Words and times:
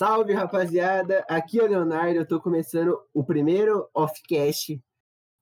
Salve, 0.00 0.32
rapaziada! 0.32 1.26
Aqui 1.28 1.60
é 1.60 1.62
o 1.62 1.66
Leonardo, 1.68 2.16
eu 2.16 2.26
tô 2.26 2.40
começando 2.40 2.98
o 3.12 3.22
primeiro 3.22 3.86
off-cast 3.92 4.82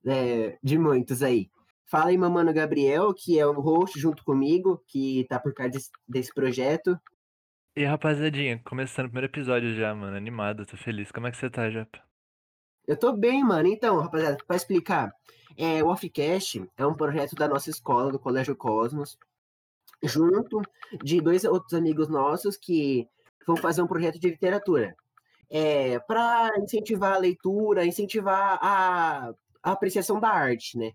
é, 0.05 0.59
de 0.61 0.77
muitos 0.77 1.23
aí. 1.23 1.49
Fala 1.85 2.07
aí, 2.07 2.19
meu 2.19 2.29
mano 2.29 2.53
Gabriel, 2.53 3.15
que 3.15 3.39
é 3.39 3.47
o 3.47 3.53
host 3.61 3.97
junto 4.01 4.25
comigo, 4.25 4.83
que 4.89 5.25
tá 5.29 5.39
por 5.39 5.55
trás 5.55 5.71
desse, 5.71 5.91
desse 6.09 6.35
projeto. 6.35 6.99
E 7.77 7.83
aí, 7.83 7.87
rapaziadinha, 7.87 8.61
começando 8.65 9.07
o 9.07 9.09
primeiro 9.11 9.31
episódio 9.31 9.77
já, 9.77 9.95
mano, 9.95 10.17
animado, 10.17 10.67
tô 10.67 10.77
feliz. 10.77 11.13
Como 11.13 11.29
é 11.29 11.31
que 11.31 11.37
você 11.37 11.49
tá, 11.49 11.71
Japa? 11.71 12.03
Eu 12.85 12.97
tô 12.97 13.13
bem, 13.13 13.45
mano. 13.45 13.69
Então, 13.69 14.01
rapaziada, 14.01 14.39
pra 14.45 14.57
explicar, 14.57 15.15
é, 15.57 15.85
o 15.85 15.87
Offcast 15.87 16.69
é 16.77 16.85
um 16.85 16.95
projeto 16.95 17.37
da 17.37 17.47
nossa 17.47 17.71
escola, 17.71 18.11
do 18.11 18.19
Colégio 18.19 18.57
Cosmos, 18.57 19.17
junto 20.03 20.63
de 21.01 21.21
dois 21.21 21.45
outros 21.45 21.75
amigos 21.75 22.09
nossos 22.09 22.57
que 22.57 23.09
vão 23.49 23.57
fazer 23.57 23.81
um 23.81 23.87
projeto 23.87 24.21
de 24.21 24.29
literatura. 24.29 24.95
É, 25.51 25.99
para 26.01 26.51
incentivar 26.59 27.15
a 27.15 27.19
leitura, 27.19 27.87
incentivar 27.87 28.59
a, 28.61 29.33
a 29.63 29.73
apreciação 29.73 30.21
da 30.21 30.29
arte, 30.29 30.77
né? 30.77 30.93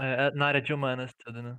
É, 0.00 0.32
na 0.32 0.46
área 0.46 0.60
de 0.60 0.74
humanas, 0.74 1.14
tudo, 1.24 1.40
né? 1.40 1.56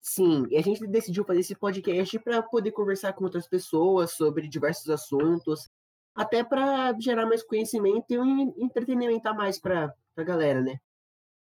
Sim, 0.00 0.46
e 0.48 0.56
a 0.56 0.62
gente 0.62 0.86
decidiu 0.86 1.22
fazer 1.26 1.40
esse 1.40 1.54
podcast 1.54 2.18
para 2.20 2.42
poder 2.42 2.72
conversar 2.72 3.12
com 3.12 3.24
outras 3.24 3.46
pessoas 3.46 4.12
sobre 4.12 4.48
diversos 4.48 4.88
assuntos, 4.88 5.68
até 6.14 6.42
para 6.42 6.98
gerar 6.98 7.26
mais 7.26 7.42
conhecimento 7.42 8.06
e 8.08 8.18
um 8.18 8.54
entretenimento 8.56 9.28
a 9.28 9.34
mais 9.34 9.60
para 9.60 9.94
a 10.16 10.22
galera, 10.22 10.62
né? 10.62 10.80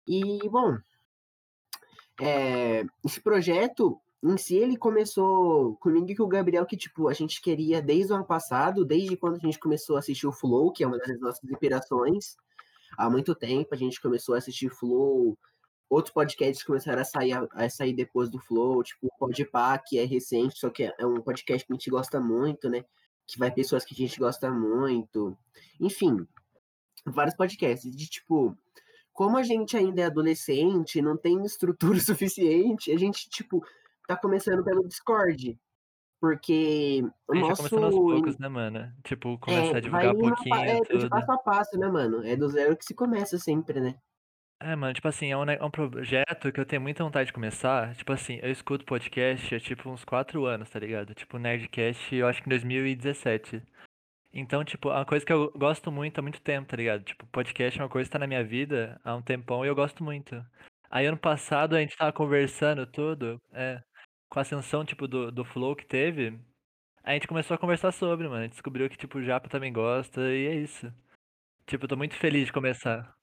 E, 0.06 0.48
bom, 0.48 0.78
é, 2.18 2.86
esse 3.04 3.20
projeto 3.20 4.00
em 4.22 4.36
si 4.36 4.56
ele 4.56 4.76
começou 4.76 5.76
comigo 5.76 6.10
e 6.10 6.16
com 6.16 6.24
o 6.24 6.28
Gabriel, 6.28 6.66
que, 6.66 6.76
tipo, 6.76 7.08
a 7.08 7.12
gente 7.12 7.40
queria 7.40 7.82
desde 7.82 8.12
o 8.12 8.16
ano 8.16 8.24
passado, 8.24 8.84
desde 8.84 9.16
quando 9.16 9.36
a 9.36 9.38
gente 9.38 9.58
começou 9.58 9.96
a 9.96 9.98
assistir 9.98 10.26
o 10.26 10.32
Flow, 10.32 10.72
que 10.72 10.82
é 10.82 10.86
uma 10.86 10.98
das 10.98 11.20
nossas 11.20 11.44
inspirações, 11.44 12.36
há 12.96 13.10
muito 13.10 13.34
tempo 13.34 13.74
a 13.74 13.76
gente 13.76 14.00
começou 14.00 14.34
a 14.34 14.38
assistir 14.38 14.70
Flow, 14.70 15.36
outros 15.88 16.12
podcasts 16.12 16.64
começaram 16.64 17.02
a 17.02 17.04
sair, 17.04 17.32
a 17.52 17.68
sair 17.68 17.94
depois 17.94 18.30
do 18.30 18.38
Flow, 18.40 18.82
tipo 18.82 19.06
o 19.06 19.18
Podpah, 19.18 19.78
que 19.78 19.98
é 19.98 20.04
recente, 20.04 20.58
só 20.58 20.70
que 20.70 20.84
é 20.84 21.06
um 21.06 21.20
podcast 21.20 21.66
que 21.66 21.72
a 21.72 21.76
gente 21.76 21.90
gosta 21.90 22.20
muito, 22.20 22.68
né? 22.68 22.84
Que 23.26 23.38
vai 23.38 23.50
pessoas 23.50 23.84
que 23.84 23.94
a 23.94 23.96
gente 23.96 24.18
gosta 24.18 24.50
muito. 24.50 25.36
Enfim, 25.80 26.26
vários 27.04 27.36
podcasts. 27.36 27.94
De 27.94 28.08
tipo, 28.08 28.56
como 29.12 29.36
a 29.36 29.42
gente 29.42 29.76
ainda 29.76 30.02
é 30.02 30.04
adolescente, 30.04 31.00
não 31.00 31.16
tem 31.16 31.42
estrutura 31.44 31.98
suficiente, 32.00 32.92
a 32.92 32.98
gente, 32.98 33.28
tipo, 33.28 33.64
tá 34.06 34.16
começando 34.16 34.64
pelo 34.64 34.86
Discord. 34.86 35.58
Porque 36.20 37.02
o 37.28 37.34
nosso. 37.34 37.56
começando 37.56 37.84
aos 37.84 37.94
poucos, 37.94 38.38
né, 38.38 38.48
mano? 38.48 38.90
Tipo, 39.04 39.38
começar 39.38 39.74
É, 39.74 39.76
a 39.76 39.80
divulgar 39.80 40.14
um 40.14 40.18
pouquinho, 40.18 40.54
é, 40.56 40.80
de 40.80 40.88
tudo. 40.88 41.10
passo 41.10 41.32
a 41.32 41.38
passo, 41.38 41.78
né, 41.78 41.88
mano? 41.88 42.24
É 42.26 42.34
do 42.34 42.48
zero 42.48 42.76
que 42.76 42.84
se 42.84 42.94
começa 42.94 43.38
sempre, 43.38 43.80
né? 43.80 43.94
É, 44.58 44.74
mano, 44.74 44.94
tipo 44.94 45.06
assim, 45.06 45.30
é 45.30 45.36
um, 45.36 45.44
é 45.50 45.62
um 45.62 45.70
projeto 45.70 46.50
que 46.50 46.58
eu 46.58 46.64
tenho 46.64 46.80
muita 46.80 47.04
vontade 47.04 47.26
de 47.26 47.32
começar. 47.34 47.94
Tipo 47.94 48.12
assim, 48.14 48.38
eu 48.42 48.50
escuto 48.50 48.86
podcast 48.86 49.54
há 49.54 49.60
tipo 49.60 49.90
uns 49.90 50.02
4 50.04 50.46
anos, 50.46 50.70
tá 50.70 50.78
ligado? 50.78 51.14
Tipo, 51.14 51.38
Nerdcast, 51.38 52.14
eu 52.14 52.26
acho 52.26 52.42
que 52.42 52.48
em 52.48 52.50
2017. 52.50 53.62
Então, 54.32 54.64
tipo, 54.64 54.88
é 54.90 54.94
uma 54.94 55.04
coisa 55.04 55.24
que 55.24 55.32
eu 55.32 55.52
gosto 55.52 55.92
muito 55.92 56.18
há 56.18 56.22
muito 56.22 56.40
tempo, 56.40 56.66
tá 56.68 56.76
ligado? 56.76 57.02
Tipo, 57.04 57.26
podcast 57.26 57.78
é 57.78 57.82
uma 57.82 57.88
coisa 57.90 58.08
que 58.08 58.12
tá 58.12 58.18
na 58.18 58.26
minha 58.26 58.42
vida 58.44 58.98
há 59.04 59.14
um 59.14 59.22
tempão 59.22 59.64
e 59.64 59.68
eu 59.68 59.74
gosto 59.74 60.02
muito. 60.02 60.42
Aí 60.90 61.04
ano 61.06 61.18
passado 61.18 61.76
a 61.76 61.80
gente 61.80 61.96
tava 61.96 62.12
conversando 62.12 62.86
tudo, 62.86 63.40
é, 63.52 63.82
com 64.28 64.38
a 64.38 64.42
ascensão, 64.42 64.84
tipo, 64.84 65.06
do, 65.06 65.30
do 65.30 65.44
Flow 65.44 65.74
que 65.76 65.86
teve, 65.86 66.38
a 67.02 67.12
gente 67.12 67.28
começou 67.28 67.54
a 67.54 67.58
conversar 67.58 67.92
sobre, 67.92 68.28
mano. 68.28 68.40
A 68.40 68.42
gente 68.42 68.52
descobriu 68.52 68.88
que, 68.90 68.96
tipo, 68.96 69.18
o 69.18 69.22
Japa 69.22 69.48
também 69.48 69.72
gosta 69.72 70.20
e 70.20 70.46
é 70.46 70.54
isso. 70.56 70.92
Tipo, 71.66 71.84
eu 71.84 71.88
tô 71.88 71.96
muito 71.96 72.14
feliz 72.16 72.46
de 72.46 72.52
começar. 72.52 73.14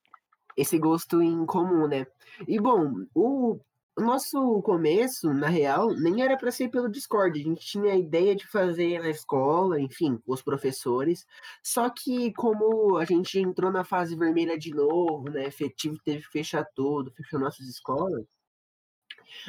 esse 0.57 0.77
gosto 0.77 1.21
em 1.21 1.45
comum, 1.45 1.87
né? 1.87 2.05
E 2.47 2.59
bom, 2.59 2.93
o, 3.15 3.59
nosso 3.97 4.61
começo, 4.63 5.33
na 5.33 5.47
real, 5.47 5.93
nem 5.93 6.23
era 6.23 6.37
para 6.37 6.51
ser 6.51 6.69
pelo 6.69 6.89
Discord. 6.89 7.39
A 7.39 7.43
gente 7.43 7.65
tinha 7.65 7.93
a 7.93 7.97
ideia 7.97 8.35
de 8.35 8.47
fazer 8.47 8.99
na 8.99 9.09
escola, 9.09 9.79
enfim, 9.79 10.17
com 10.25 10.33
os 10.33 10.41
professores. 10.41 11.25
Só 11.63 11.89
que 11.89 12.33
como 12.33 12.97
a 12.97 13.05
gente 13.05 13.39
entrou 13.39 13.71
na 13.71 13.83
fase 13.83 14.15
vermelha 14.15 14.57
de 14.57 14.71
novo, 14.73 15.29
né? 15.29 15.45
Efetivo 15.45 15.97
teve 16.03 16.23
que 16.23 16.31
fechar 16.31 16.65
tudo, 16.75 17.11
fechou 17.11 17.39
nossas 17.39 17.67
escolas. 17.67 18.25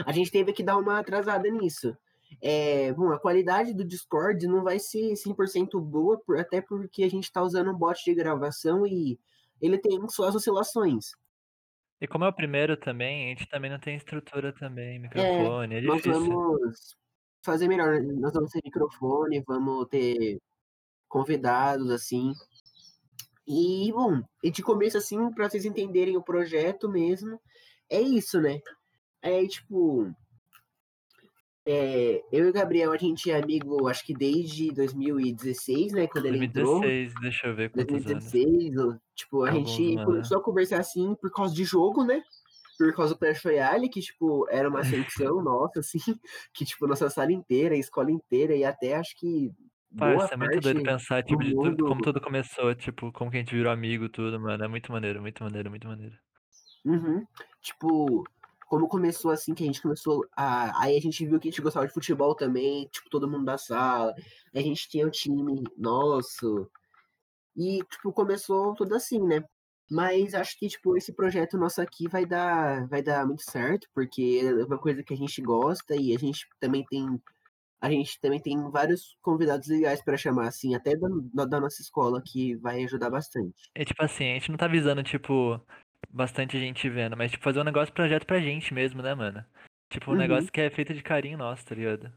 A 0.05 0.13
gente 0.13 0.31
teve 0.31 0.53
que 0.53 0.63
dar 0.63 0.77
uma 0.77 0.99
atrasada 0.99 1.49
nisso. 1.51 1.97
É, 2.41 2.93
bom, 2.93 3.13
a 3.13 3.19
qualidade 3.19 3.73
do 3.75 3.85
Discord 3.85 4.47
não 4.47 4.63
vai 4.65 4.79
ser 4.79 5.15
100% 5.17 5.81
boa, 5.81 6.19
por- 6.19 6.39
até 6.39 6.61
porque 6.61 7.05
a 7.05 7.11
gente 7.11 7.25
está 7.25 7.43
usando 7.43 7.71
um 7.71 7.75
bot 7.79 8.03
de 8.05 8.15
gravação 8.15 8.87
e 8.87 9.19
ele 9.61 9.79
tem 9.79 10.07
suas 10.09 10.35
oscilações. 10.35 11.13
E 12.01 12.07
como 12.09 12.25
é 12.25 12.29
o 12.29 12.33
primeiro 12.33 12.77
também, 12.77 13.27
a 13.27 13.29
gente 13.29 13.49
também 13.49 13.71
não 13.71 13.79
tem 13.79 13.97
estrutura 13.97 14.53
também, 14.53 14.97
É, 14.97 14.99
microfone, 14.99 15.77
é 15.77 15.81
nós 15.83 16.03
difícil. 16.03 16.29
vamos 16.29 16.97
fazer 17.43 17.69
melhor. 17.69 18.03
Nós 18.03 18.33
vamos 18.33 18.51
ter 18.51 18.61
microfone, 18.65 19.43
vamos 19.47 19.87
ter 19.89 20.41
convidados, 21.09 21.91
assim. 21.91 22.33
E, 23.47 23.93
bom, 23.93 24.23
e 24.43 24.51
de 24.51 24.63
começo, 24.63 24.97
assim, 24.99 25.31
para 25.33 25.49
vocês 25.49 25.65
entenderem 25.65 26.17
o 26.17 26.23
projeto 26.23 26.89
mesmo, 26.89 27.39
é 27.91 28.01
isso, 28.01 28.41
né? 28.41 28.61
É 29.25 29.47
tipo. 29.47 30.15
é, 31.67 32.23
eu 32.31 32.45
e 32.45 32.51
o 32.51 32.53
Gabriel, 32.53 32.93
a 32.93 32.97
gente 32.99 33.31
é 33.31 33.41
amigo, 33.41 33.89
acho 33.89 34.05
que 34.05 34.13
desde 34.13 34.71
2016, 34.71 35.93
né? 35.93 36.07
Quando 36.07 36.27
ele 36.27 36.45
entrou. 36.45 36.81
2016, 36.81 37.15
deixa 37.23 37.47
eu 37.47 37.57
ver 37.57 37.71
quantos 37.71 37.95
anos. 37.95 38.05
2016, 38.05 38.77
ou, 38.77 39.01
tipo, 39.15 39.43
a 39.45 39.51
gente 39.51 39.95
mano. 39.95 40.07
começou 40.07 40.37
a 40.37 40.43
conversar 40.43 40.79
assim 40.79 41.15
por 41.15 41.33
causa 41.33 41.55
de 41.55 41.65
jogo, 41.65 42.05
né? 42.05 42.23
Por 42.77 42.95
causa 42.95 43.15
do 43.15 43.19
Clash 43.19 43.43
Royale, 43.43 43.89
que, 43.89 44.01
tipo, 44.01 44.47
era 44.51 44.69
uma 44.69 44.81
ascensão 44.81 45.41
nossa, 45.43 45.81
assim, 45.81 46.01
que, 46.53 46.67
tipo, 46.67 46.87
nossa 46.87 47.09
sala 47.09 47.33
inteira, 47.33 47.75
a 47.75 47.79
escola 47.79 48.11
inteira, 48.11 48.55
e 48.55 48.63
até 48.63 48.95
acho 48.97 49.17
que 49.17 49.51
Parça, 49.97 50.35
é 50.35 50.37
muito 50.37 50.61
doido 50.61 50.83
pensar, 50.83 51.23
tipo, 51.23 51.43
de 51.43 51.55
tudo, 51.55 51.87
como 51.87 52.03
tudo 52.03 52.21
começou, 52.21 52.75
tipo, 52.75 53.13
como 53.13 53.31
que 53.31 53.37
a 53.37 53.41
gente 53.41 53.55
virou 53.55 53.73
amigo, 53.73 54.09
tudo, 54.09 54.39
mano. 54.39 54.65
É 54.65 54.69
muito 54.69 54.91
maneiro, 54.93 55.23
muito 55.23 55.43
maneiro, 55.43 55.71
muito 55.71 55.87
maneiro. 55.87 56.15
Uhum, 56.85 57.25
tipo, 57.63 58.25
como 58.75 58.89
começou 58.89 59.31
assim, 59.31 59.55
que 59.55 59.63
a 59.63 59.67
gente 59.67 59.81
começou 59.81 60.27
a. 60.37 60.83
Aí 60.83 60.97
a 60.97 61.01
gente 61.01 61.25
viu 61.25 61.39
que 61.39 61.47
a 61.47 61.51
gente 61.51 61.63
gostava 61.63 61.87
de 61.87 61.93
futebol 61.93 62.35
também, 62.35 62.89
tipo, 62.89 63.09
todo 63.09 63.31
mundo 63.31 63.45
da 63.45 63.57
sala. 63.57 64.13
A 64.53 64.61
gente 64.61 64.89
tinha 64.89 65.07
o 65.07 65.11
time 65.11 65.63
nosso. 65.77 66.69
E, 67.57 67.85
tipo, 67.85 68.13
começou 68.13 68.75
tudo 68.75 68.97
assim, 68.97 69.21
né? 69.21 69.45
Mas 69.89 70.35
acho 70.35 70.59
que, 70.59 70.67
tipo, 70.67 70.97
esse 70.97 71.13
projeto 71.13 71.57
nosso 71.57 71.81
aqui 71.81 72.09
vai 72.09 72.27
dar, 72.27 72.89
vai 72.89 73.01
dar 73.01 73.25
muito 73.25 73.49
certo, 73.49 73.87
porque 73.95 74.41
é 74.43 74.65
uma 74.65 74.79
coisa 74.79 75.05
que 75.05 75.15
a 75.15 75.17
gente 75.17 75.41
gosta 75.41 75.95
e 75.95 76.13
a 76.13 76.19
gente 76.19 76.45
também 76.59 76.85
tem. 76.91 77.07
A 77.81 77.91
gente 77.91 78.19
também 78.21 78.41
tem 78.41 78.59
vários 78.71 79.17
convidados 79.23 79.69
legais 79.69 80.03
para 80.03 80.17
chamar, 80.17 80.49
assim, 80.49 80.75
até 80.75 80.97
da 80.97 81.45
da 81.45 81.61
nossa 81.61 81.81
escola, 81.81 82.21
que 82.21 82.57
vai 82.57 82.83
ajudar 82.85 83.11
bastante. 83.11 83.71
É 83.73 83.85
tipo 83.85 84.03
assim, 84.03 84.33
a 84.33 84.35
gente 84.35 84.51
não 84.51 84.57
tá 84.57 84.67
visando, 84.67 85.03
tipo, 85.05 85.61
bastante 86.11 86.59
gente 86.59 86.89
vendo, 86.89 87.17
mas, 87.17 87.31
tipo, 87.31 87.45
fazer 87.45 87.61
um 87.61 87.65
negócio 87.65 87.93
projeto 87.95 88.27
pra 88.27 88.41
gente 88.41 88.73
mesmo, 88.75 89.03
né, 89.03 89.15
mano? 89.15 89.45
Tipo, 89.91 90.11
um 90.11 90.13
Uhum. 90.13 90.19
negócio 90.19 90.51
que 90.53 90.61
é 90.61 90.71
feito 90.71 90.95
de 90.95 91.03
carinho 91.03 91.39
nosso, 91.39 91.65
tá 91.65 91.75
ligado? 91.75 92.13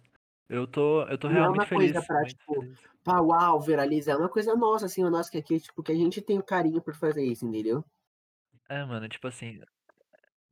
Eu 0.49 0.67
tô, 0.67 1.03
eu 1.03 1.17
tô 1.17 1.27
Não 1.27 1.35
é 1.35 1.39
realmente 1.39 1.63
uma 1.63 1.67
coisa 1.67 1.93
feliz, 1.93 2.07
pra, 2.07 2.25
tipo, 2.25 2.53
feliz. 2.55 2.79
pá, 3.03 3.19
uau, 3.21 3.61
viralizar. 3.61 4.13
É 4.13 4.17
uma 4.17 4.29
coisa 4.29 4.55
nossa, 4.55 4.85
assim, 4.85 5.03
o 5.03 5.09
nosso 5.09 5.31
que 5.31 5.37
aqui, 5.37 5.59
tipo, 5.59 5.83
que 5.83 5.91
a 5.91 5.95
gente 5.95 6.21
tem 6.21 6.39
o 6.39 6.43
carinho 6.43 6.81
por 6.81 6.95
fazer 6.95 7.23
isso, 7.23 7.45
entendeu? 7.45 7.83
É, 8.69 8.83
mano, 8.85 9.07
tipo 9.07 9.27
assim, 9.27 9.61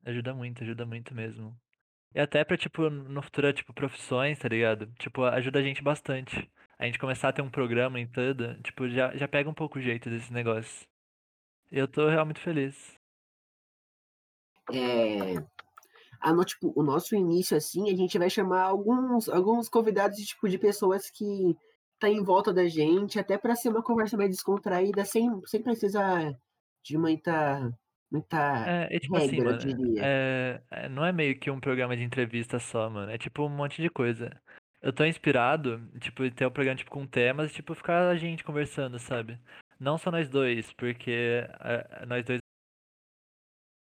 ajuda 0.05 0.33
muito, 0.33 0.63
ajuda 0.63 0.85
muito 0.85 1.13
mesmo. 1.15 1.59
E 2.15 2.19
até 2.19 2.43
pra, 2.45 2.57
tipo, 2.57 2.89
no 2.89 3.21
futuro, 3.21 3.53
tipo, 3.53 3.73
profissões, 3.73 4.39
tá 4.39 4.47
ligado? 4.49 4.87
Tipo, 4.99 5.23
ajuda 5.25 5.59
a 5.59 5.63
gente 5.63 5.83
bastante. 5.83 6.49
A 6.79 6.85
gente 6.85 6.99
começar 6.99 7.29
a 7.29 7.33
ter 7.33 7.41
um 7.43 7.51
programa 7.51 7.99
em 7.99 8.07
tudo, 8.07 8.55
tipo, 8.63 8.89
já, 8.89 9.15
já 9.17 9.27
pega 9.27 9.49
um 9.49 9.53
pouco 9.53 9.79
o 9.79 9.81
jeito 9.81 10.09
desse 10.09 10.33
negócio. 10.33 10.87
Eu 11.71 11.87
tô 11.87 12.07
realmente 12.09 12.41
feliz. 12.41 12.99
É, 14.73 15.35
a 16.19 16.33
no, 16.33 16.43
tipo, 16.43 16.73
o 16.75 16.83
nosso 16.83 17.15
início, 17.15 17.55
assim, 17.55 17.89
a 17.91 17.95
gente 17.95 18.17
vai 18.17 18.29
chamar 18.29 18.63
alguns, 18.63 19.29
alguns 19.29 19.69
convidados, 19.69 20.17
de, 20.17 20.25
tipo, 20.25 20.49
de 20.49 20.57
pessoas 20.57 21.09
que 21.09 21.55
tá 21.99 22.09
em 22.09 22.23
volta 22.23 22.53
da 22.53 22.67
gente, 22.67 23.19
até 23.19 23.37
pra 23.37 23.55
ser 23.55 23.69
uma 23.69 23.83
conversa 23.83 24.17
mais 24.17 24.29
descontraída, 24.29 25.05
sem, 25.05 25.29
sem 25.45 25.61
precisar 25.61 26.33
de 26.83 26.97
muita, 26.97 27.71
muita 28.11 28.65
É, 28.67 28.95
é 28.95 28.99
tipo 28.99 29.15
assim, 29.15 29.37
regra, 29.37 29.51
eu 29.51 29.77
mano, 29.77 29.99
é, 29.99 30.61
é- 30.71 30.89
não 30.89 31.05
é 31.05 31.11
meio 31.11 31.39
que 31.39 31.49
um 31.49 31.59
programa 31.59 31.95
de 31.95 32.03
entrevista 32.03 32.59
só, 32.59 32.89
mano. 32.89 33.11
É 33.11 33.17
tipo 33.17 33.43
um 33.43 33.49
monte 33.49 33.81
de 33.81 33.89
coisa. 33.89 34.39
Eu 34.81 34.93
tô 34.93 35.03
inspirado, 35.05 35.81
tipo, 35.99 36.23
em 36.23 36.31
ter 36.31 36.45
um 36.45 36.51
programa 36.51 36.77
tipo, 36.77 36.91
com 36.91 37.07
temas, 37.07 37.51
tipo, 37.51 37.73
ficar 37.73 38.09
a 38.09 38.15
gente 38.15 38.43
conversando, 38.43 38.99
sabe? 38.99 39.39
Não 39.79 39.97
só 39.97 40.11
nós 40.11 40.29
dois, 40.29 40.71
porque 40.73 41.11
é, 41.59 42.05
nós 42.05 42.23
dois 42.23 42.39
é 42.39 42.44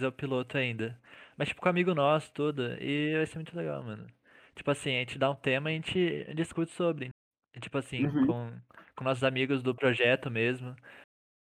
o 0.06 0.12
piloto 0.12 0.58
ainda. 0.58 1.00
Mas, 1.36 1.50
tipo, 1.50 1.62
com 1.62 1.70
amigo 1.70 1.94
nosso, 1.96 2.32
tudo. 2.34 2.64
E 2.82 3.16
vai 3.16 3.26
ser 3.26 3.36
muito 3.38 3.56
legal, 3.56 3.84
mano. 3.84 4.06
Tipo 4.56 4.72
assim, 4.72 4.96
a 4.96 5.00
gente 5.00 5.18
dá 5.18 5.30
um 5.32 5.36
tema 5.36 5.72
e 5.72 5.74
a 5.74 5.78
gente 5.78 6.34
discute 6.36 6.72
sobre. 6.72 7.10
tipo 7.60 7.78
assim, 7.78 8.06
Uhum. 8.06 8.28
com, 8.28 8.62
com 8.96 9.04
nossos 9.04 9.24
amigos 9.24 9.64
do 9.64 9.74
projeto 9.74 10.30
mesmo. 10.30 10.76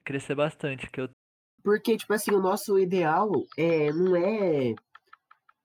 Crescer 0.05 0.35
bastante, 0.35 0.89
que 0.89 1.01
eu 1.01 1.09
Porque, 1.63 1.97
tipo 1.97 2.13
assim, 2.13 2.31
o 2.31 2.39
nosso 2.41 2.79
ideal 2.79 3.29
é, 3.57 3.91
não 3.91 4.15
é, 4.15 4.73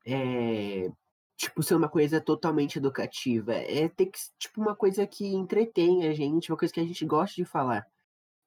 é, 0.05 0.91
tipo, 1.37 1.63
ser 1.63 1.77
uma 1.77 1.89
coisa 1.89 2.21
totalmente 2.21 2.79
educativa. 2.79 3.55
É 3.55 3.89
ter 3.89 4.07
que, 4.07 4.19
tipo, 4.39 4.61
uma 4.61 4.75
coisa 4.75 5.07
que 5.07 5.25
entretém 5.27 6.09
a 6.09 6.13
gente, 6.13 6.51
uma 6.51 6.59
coisa 6.59 6.75
que 6.75 6.81
a 6.81 6.85
gente 6.85 7.05
gosta 7.07 7.37
de 7.37 7.45
falar. 7.45 7.87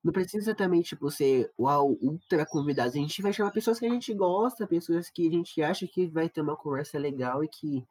Não 0.06 0.14
precisa 0.14 0.54
também, 0.54 0.84
tipo, 0.84 1.10
ser 1.10 1.52
uau, 1.60 1.98
ultra 2.00 2.46
convidados. 2.46 2.94
A 2.94 3.00
gente 3.00 3.24
vai 3.24 3.34
chamar 3.34 3.50
pessoas 3.50 3.80
que 3.80 3.88
a 3.88 3.90
gente 3.90 4.14
gosta, 4.14 4.68
pessoas 4.68 5.10
que 5.10 5.28
a 5.28 5.32
gente 5.32 5.64
acha 5.64 5.88
que 5.88 6.06
vai 6.06 6.30
ter 6.30 6.42
uma 6.42 6.56
conversa 6.56 7.00
legal 7.00 7.44
e 7.44 7.48
que 7.48 7.84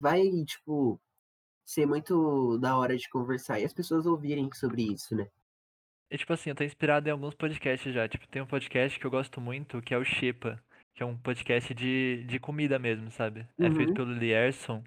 vai, 0.00 0.20
tipo, 0.44 1.00
ser 1.64 1.86
muito 1.86 2.58
da 2.58 2.76
hora 2.76 2.96
de 2.96 3.08
conversar 3.08 3.60
e 3.60 3.64
as 3.64 3.72
pessoas 3.72 4.04
ouvirem 4.04 4.50
sobre 4.52 4.82
isso, 4.82 5.14
né? 5.14 5.28
E, 6.10 6.18
tipo 6.18 6.32
assim, 6.32 6.50
eu 6.50 6.56
tô 6.56 6.64
inspirado 6.64 7.08
em 7.08 7.12
alguns 7.12 7.34
podcasts 7.36 7.94
já. 7.94 8.08
Tipo, 8.08 8.26
tem 8.26 8.42
um 8.42 8.46
podcast 8.46 8.98
que 8.98 9.06
eu 9.06 9.10
gosto 9.12 9.40
muito, 9.40 9.80
que 9.80 9.94
é 9.94 9.96
o 9.96 10.04
Xepa, 10.04 10.60
que 10.92 11.04
é 11.04 11.06
um 11.06 11.16
podcast 11.16 11.72
de, 11.72 12.24
de 12.26 12.40
comida 12.40 12.80
mesmo, 12.80 13.12
sabe? 13.12 13.46
É 13.56 13.70
feito 13.70 13.90
Uhum. 13.90 13.94
pelo 13.94 14.12
Lierson. 14.12 14.82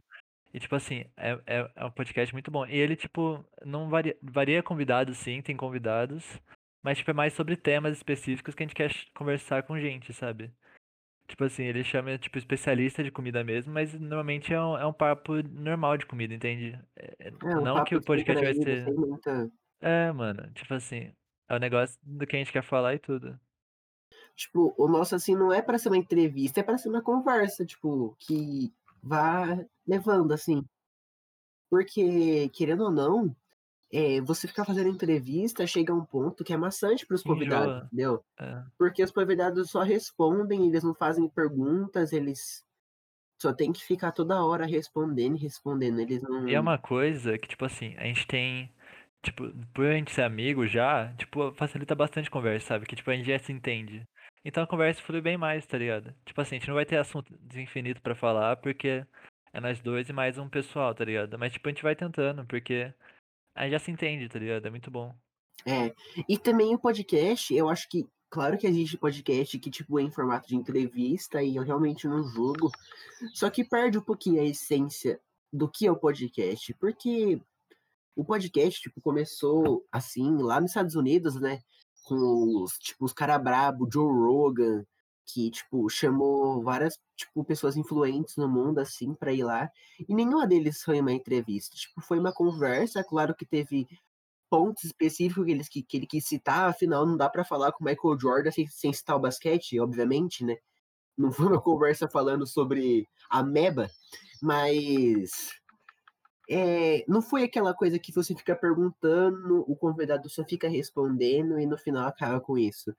E, 0.54 0.60
tipo 0.60 0.76
assim, 0.76 1.06
é, 1.16 1.40
é, 1.48 1.72
é 1.78 1.86
um 1.86 1.92
podcast 1.92 2.34
muito 2.34 2.52
bom. 2.52 2.66
E 2.66 2.76
ele, 2.76 2.98
tipo, 2.98 3.42
não 3.64 3.88
varia, 3.90 4.18
varia 4.22 4.62
convidados, 4.62 5.18
sim, 5.18 5.42
tem 5.42 5.56
convidados. 5.56 6.26
Mas, 6.84 6.98
tipo, 6.98 7.10
é 7.12 7.14
mais 7.14 7.34
sobre 7.34 7.56
temas 7.56 7.96
específicos 7.98 8.54
que 8.54 8.62
a 8.62 8.66
gente 8.66 8.76
quer 8.76 8.92
conversar 9.16 9.64
com 9.64 9.80
gente, 9.80 10.14
sabe? 10.14 10.52
Tipo 11.28 11.46
assim, 11.46 11.64
ele 11.64 11.84
chama, 11.84 12.18
tipo, 12.18 12.38
especialista 12.38 13.02
de 13.02 13.10
comida 13.10 13.44
mesmo, 13.44 13.72
mas 13.74 13.94
normalmente 13.98 14.54
é 14.54 14.60
um, 14.62 14.78
é 14.78 14.86
um 14.86 14.92
papo 14.92 15.42
normal 15.44 15.98
de 15.98 16.06
comida, 16.06 16.34
entende? 16.34 16.78
É- 16.98 17.16
é- 17.20 17.28
É 17.30 17.58
um 17.58 17.62
não 17.62 17.84
que 17.86 17.96
o 17.96 18.02
podcast 18.04 18.44
vai 18.44 18.54
ser. 18.54 18.94
muita. 18.94 19.50
É, 19.80 20.12
mano, 20.12 20.52
tipo 20.52 20.74
assim, 20.74 21.14
é 21.48 21.56
o 21.56 21.60
negócio 21.60 21.98
do 22.04 22.28
que 22.28 22.36
a 22.36 22.40
gente 22.40 22.52
quer 22.52 22.62
falar 22.64 22.94
e 22.96 23.00
tudo. 23.00 23.40
Tipo, 24.36 24.74
o 24.78 24.88
nosso 24.88 25.16
assim 25.16 25.36
não 25.36 25.54
é 25.54 25.62
pra 25.62 25.78
ser 25.78 25.88
uma 25.90 25.98
entrevista, 25.98 26.60
é 26.60 26.64
pra 26.64 26.78
ser 26.78 26.90
uma 26.90 27.02
conversa, 27.02 27.66
tipo, 27.66 28.16
que 28.20 28.74
vá 29.02 29.58
levando, 29.88 30.34
assim. 30.34 30.64
Porque, 31.70 32.50
querendo 32.50 32.84
ou 32.84 32.92
não, 32.92 33.36
é, 33.94 34.20
você 34.22 34.48
ficar 34.48 34.66
fazendo 34.66 34.90
entrevista 34.90 35.68
chega 35.68 35.94
a 35.94 35.96
um 35.96 36.04
ponto 36.04 36.44
que 36.44 36.52
é 36.52 36.58
maçante 36.58 37.06
para 37.06 37.14
os 37.16 37.22
convidados, 37.22 37.76
Enjoa. 37.76 37.86
entendeu? 37.86 38.26
É. 38.40 38.64
Porque 38.76 39.04
os 39.04 39.12
convidados 39.12 39.70
só 39.70 39.84
respondem, 39.84 40.66
eles 40.68 40.84
não 40.84 40.96
fazem 40.96 41.30
perguntas, 41.30 42.12
eles 42.12 42.66
só 43.40 43.54
tem 43.54 43.72
que 43.72 43.84
ficar 43.84 44.12
toda 44.12 44.44
hora 44.44 44.66
respondendo 44.66 45.36
e 45.36 45.40
respondendo. 45.40 46.00
Eles 46.00 46.24
E 46.24 46.26
é 46.26 46.56
não. 46.56 46.62
uma 46.62 46.78
coisa 46.80 47.38
que, 47.38 47.48
tipo 47.48 47.66
assim, 47.66 47.96
a 47.98 48.06
gente 48.06 48.26
tem. 48.26 48.74
Tipo, 49.22 49.54
por 49.74 49.86
a 49.86 49.94
gente 49.94 50.12
ser 50.12 50.24
amigo 50.24 50.68
já, 50.68 51.14
tipo, 51.14 51.54
facilita 51.54 51.96
bastante 51.96 52.28
a 52.28 52.32
conversa, 52.32 52.68
sabe? 52.70 52.86
Que, 52.86 52.96
tipo, 52.96 53.10
a 53.12 53.16
gente 53.16 53.28
já 53.28 53.38
se 53.40 53.54
entende. 53.54 54.06
Então 54.44 54.64
a 54.64 54.68
conversa 54.68 55.02
flui 55.02 55.22
bem 55.22 55.38
mais, 55.38 55.66
tá 55.66 55.78
ligado? 55.78 56.14
Tipo 56.26 56.42
assim, 56.42 56.56
a 56.56 56.60
gente 56.60 56.68
não 56.68 56.76
vai 56.76 56.86
ter 56.86 56.98
assunto 56.98 57.34
infinito 57.56 58.02
pra 58.02 58.16
falar, 58.16 58.58
porque 58.58 59.06
é 59.54 59.60
nós 59.62 59.80
dois 59.82 60.10
e 60.10 60.14
mais 60.14 60.38
um 60.38 60.50
pessoal, 60.50 60.94
tá 60.94 61.06
ligado? 61.06 61.38
Mas, 61.40 61.54
tipo, 61.54 61.68
a 61.70 61.72
gente 61.72 61.84
vai 61.84 61.96
tentando, 61.96 62.46
porque 62.46 62.94
a 63.56 63.64
gente 63.64 63.72
já 63.72 63.80
se 63.80 63.92
entende, 63.92 64.30
tá 64.30 64.40
ligado? 64.40 64.66
É 64.66 64.70
muito 64.70 64.90
bom. 64.90 65.14
É. 65.66 65.94
E 66.28 66.38
também 66.38 66.74
o 66.74 66.80
podcast, 66.80 67.54
eu 67.54 67.70
acho 67.70 67.88
que. 67.90 68.08
Claro 68.30 68.58
que 68.58 68.66
existe 68.66 68.98
podcast 68.98 69.60
que, 69.60 69.70
tipo, 69.70 70.00
é 70.00 70.02
em 70.02 70.10
formato 70.10 70.48
de 70.48 70.56
entrevista 70.56 71.44
e 71.44 71.56
eu 71.56 71.62
realmente 71.62 72.08
não 72.08 72.24
julgo. 72.24 72.72
Só 73.32 73.48
que 73.48 73.64
perde 73.64 74.00
um 74.00 74.02
pouquinho 74.02 74.42
a 74.42 74.46
essência 74.46 75.22
do 75.52 75.70
que 75.70 75.86
é 75.86 75.92
o 75.92 75.96
podcast. 75.96 76.74
Porque 76.80 77.40
o 78.16 78.26
podcast, 78.26 78.82
tipo, 78.82 79.00
começou 79.02 79.86
assim, 79.92 80.36
lá 80.38 80.60
nos 80.60 80.72
Estados 80.72 80.96
Unidos, 80.96 81.40
né? 81.40 81.62
Com 82.06 82.64
os, 82.64 82.74
tipo, 82.80 83.06
os 83.06 83.14
cara 83.14 83.38
brabo, 83.38 83.88
Joe 83.92 84.12
Rogan, 84.12 84.84
que, 85.26 85.52
tipo, 85.52 85.90
chamou 85.90 86.62
várias, 86.64 87.00
tipo, 87.16 87.44
pessoas 87.44 87.78
influentes 87.78 88.36
no 88.38 88.48
mundo, 88.48 88.80
assim, 88.80 89.14
pra 89.14 89.34
ir 89.34 89.44
lá. 89.44 89.70
E 90.08 90.14
nenhuma 90.14 90.48
deles 90.48 90.82
foi 90.84 91.00
uma 91.00 91.12
entrevista. 91.12 91.76
Tipo, 91.76 92.02
foi 92.02 92.20
uma 92.20 92.34
conversa, 92.34 93.04
claro 93.04 93.36
que 93.36 93.46
teve 93.46 93.88
pontos 94.50 94.84
específicos 94.84 95.46
que 95.46 95.52
ele, 95.52 95.64
que, 95.64 95.84
que 95.84 95.98
ele 95.98 96.08
quis 96.08 96.26
citar, 96.28 96.70
afinal, 96.70 97.06
não 97.06 97.18
dá 97.18 97.28
pra 97.30 97.44
falar 97.44 97.72
com 97.72 97.84
Michael 97.84 98.20
Jordan 98.20 98.52
sem, 98.52 98.68
sem 98.68 98.94
citar 98.94 99.16
o 99.16 99.20
basquete, 99.20 99.80
obviamente, 99.80 100.46
né? 100.46 100.58
Não 101.18 101.32
foi 101.32 101.48
uma 101.48 101.60
conversa 101.62 102.08
falando 102.08 102.46
sobre 102.46 103.08
a 103.30 103.42
Meba, 103.44 103.90
mas 104.42 105.52
é, 106.50 107.04
não 107.08 107.22
foi 107.22 107.44
aquela 107.44 107.74
coisa 107.74 107.98
que 107.98 108.14
você 108.14 108.36
fica 108.36 108.56
perguntando, 108.56 109.64
o 109.68 109.76
convidado 109.76 110.30
só 110.30 110.44
fica 110.44 110.68
respondendo 110.68 111.60
e 111.60 111.66
no 111.66 111.78
final 111.78 112.08
acaba 112.08 112.40
com 112.40 112.58
isso. 112.58 112.96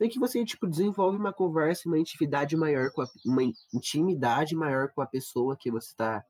Foi 0.00 0.08
que 0.08 0.18
você 0.18 0.42
tipo 0.46 0.66
desenvolve 0.66 1.18
uma 1.18 1.30
conversa, 1.30 1.86
uma 1.86 1.98
intimidade 1.98 2.56
maior 2.56 2.90
com 2.90 3.02
a, 3.02 3.06
uma 3.22 3.42
intimidade 3.74 4.54
maior 4.56 4.88
com 4.94 5.02
a 5.02 5.06
pessoa 5.06 5.58
que 5.58 5.70
você 5.70 5.88
está 5.88 6.24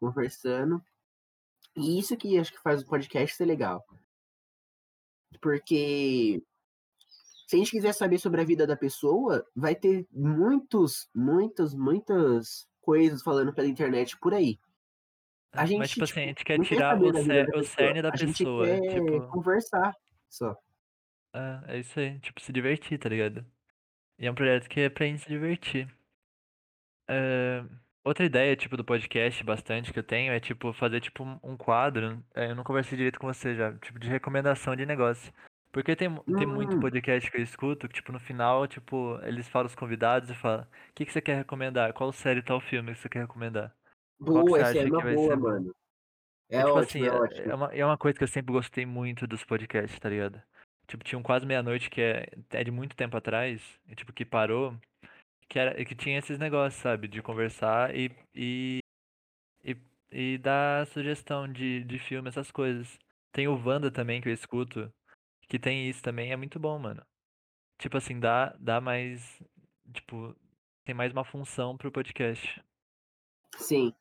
conversando. 0.00 0.82
E 1.76 2.00
isso 2.00 2.16
que 2.16 2.36
acho 2.36 2.50
que 2.52 2.60
faz 2.60 2.82
o 2.82 2.86
podcast 2.86 3.36
ser 3.36 3.44
legal, 3.44 3.86
porque 5.40 6.42
se 7.46 7.54
a 7.54 7.58
gente 7.60 7.70
quiser 7.70 7.92
saber 7.92 8.18
sobre 8.18 8.40
a 8.40 8.44
vida 8.44 8.66
da 8.66 8.76
pessoa, 8.76 9.46
vai 9.54 9.76
ter 9.76 10.04
muitos, 10.10 11.08
muitas, 11.14 11.74
muitas 11.74 12.68
coisas 12.80 13.22
falando 13.22 13.54
pela 13.54 13.68
internet 13.68 14.18
por 14.18 14.34
aí. 14.34 14.58
A 15.52 15.64
É, 15.64 15.68
Mas, 15.76 15.90
gente, 15.90 15.90
tipo 15.90 16.02
assim, 16.04 16.22
a 16.22 16.34
tipo, 16.34 16.40
gente 16.40 16.44
quer 16.44 16.60
tirar 16.60 17.00
o, 17.00 17.14
cer 17.14 17.48
o 17.54 17.62
pessoa. 17.62 17.62
cerne 17.62 18.02
da 18.02 18.10
A 18.10 18.16
gente 18.16 18.44
pessoa. 18.44 18.66
quer 18.66 18.80
Tipo, 18.80 19.28
conversar 19.28 19.94
só. 20.28 20.56
É, 21.36 21.76
é 21.76 21.78
isso 21.78 21.98
aí. 22.00 22.18
Tipo, 22.20 22.40
se 22.40 22.52
divertir, 22.52 22.98
tá 22.98 23.08
ligado? 23.08 23.44
E 24.18 24.26
é 24.26 24.30
um 24.30 24.34
projeto 24.34 24.68
que 24.68 24.80
é 24.80 24.90
pra 24.90 25.06
gente 25.06 25.22
se 25.22 25.28
divertir. 25.28 25.88
É, 27.08 27.64
outra 28.04 28.24
ideia, 28.24 28.56
tipo, 28.56 28.76
do 28.76 28.84
podcast 28.84 29.42
bastante 29.44 29.92
que 29.92 29.98
eu 29.98 30.02
tenho 30.04 30.32
é, 30.32 30.40
tipo, 30.40 30.72
fazer, 30.72 31.00
tipo, 31.00 31.22
um 31.42 31.56
quadro. 31.56 32.22
é, 32.34 32.50
eu 32.50 32.54
não 32.54 32.64
conversei 32.64 32.96
direito 32.96 33.18
com 33.20 33.26
você 33.26 33.54
já, 33.54 33.72
tipo, 33.78 33.98
de 33.98 34.08
recomendação 34.08 34.74
de 34.76 34.86
negócio. 34.86 35.32
Porque 35.72 35.94
tem, 35.94 36.08
tem 36.36 36.46
muito 36.46 36.76
Hum, 36.76 36.80
podcast 36.80 37.30
que 37.30 37.36
eu 37.36 37.42
escuto 37.42 37.88
que, 37.88 37.94
tipo, 37.94 38.10
no 38.12 38.18
final, 38.20 38.66
tipo, 38.66 39.18
eles 39.22 39.48
falam 39.48 39.66
os 39.66 39.74
convidados 39.74 40.30
e 40.30 40.34
falam: 40.34 40.62
O 40.64 40.94
que 40.94 41.04
que 41.04 41.12
você 41.12 41.20
quer 41.20 41.36
recomendar? 41.36 41.92
Qual 41.92 42.12
série, 42.12 42.42
tal 42.42 42.60
filme 42.60 42.92
que 42.94 42.98
você 42.98 43.08
quer 43.08 43.20
recomendar? 43.20 43.74
Boa, 44.18 44.58
essa 44.60 44.78
é 44.78 44.84
uma 44.86 45.02
boa, 45.02 45.28
ser 45.28 45.36
mano. 45.36 45.74
E, 46.50 46.56
É 46.56 46.64
tipo 46.64 46.78
ótimo, 46.78 47.04
assim, 47.04 47.04
é 47.04 47.08
é 47.08 47.12
ótimo. 47.12 47.50
é 47.50 47.54
uma, 47.54 47.74
é 47.74 47.84
uma 47.84 47.98
coisa 47.98 48.16
que 48.18 48.24
eu 48.24 48.28
sempre 48.28 48.52
gostei 48.52 48.86
muito 48.86 49.26
dos 49.26 49.44
podcasts, 49.44 49.98
tá 50.00 50.08
ligado? 50.08 50.42
Tipo, 50.86 51.04
tinha 51.04 51.18
um 51.18 51.22
Quase 51.22 51.44
Meia-Noite 51.44 51.90
que 51.90 52.00
é, 52.00 52.28
é 52.50 52.64
de 52.64 52.70
muito 52.70 52.94
tempo 52.94 53.16
atrás, 53.16 53.60
e, 53.88 53.94
tipo, 53.94 54.12
que 54.12 54.24
parou, 54.24 54.76
que, 55.48 55.58
era, 55.58 55.84
que 55.84 55.94
tinha 55.94 56.18
esses 56.18 56.38
negócios, 56.38 56.80
sabe? 56.80 57.08
De 57.08 57.20
conversar 57.22 57.94
e, 57.94 58.10
e, 58.34 58.78
e, 59.64 59.76
e 60.10 60.38
dar 60.38 60.86
sugestão 60.86 61.50
de, 61.50 61.82
de 61.84 61.98
filme, 61.98 62.28
essas 62.28 62.50
coisas. 62.50 62.98
Tem 63.32 63.48
o 63.48 63.56
Wanda 63.56 63.90
também, 63.90 64.20
que 64.20 64.28
eu 64.28 64.32
escuto, 64.32 64.92
que 65.48 65.58
tem 65.58 65.88
isso 65.88 66.02
também, 66.02 66.32
é 66.32 66.36
muito 66.36 66.58
bom, 66.58 66.78
mano. 66.78 67.02
Tipo 67.78 67.96
assim, 67.96 68.18
dá, 68.18 68.56
dá 68.58 68.80
mais, 68.80 69.42
tipo, 69.92 70.34
tem 70.84 70.94
mais 70.94 71.12
uma 71.12 71.24
função 71.24 71.76
pro 71.76 71.92
podcast. 71.92 72.62
Sim. 73.56 73.92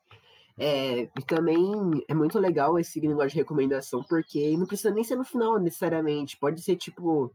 É, 0.57 1.01
e 1.03 1.21
também 1.27 1.59
é 2.07 2.13
muito 2.13 2.39
legal 2.39 2.79
esse 2.79 3.01
negócio 3.01 3.31
de 3.31 3.35
recomendação, 3.37 4.03
porque 4.03 4.55
não 4.57 4.65
precisa 4.65 4.91
nem 4.91 5.03
ser 5.03 5.15
no 5.17 5.25
final, 5.25 5.59
necessariamente. 5.59 6.37
Pode 6.37 6.61
ser, 6.61 6.77
tipo, 6.77 7.33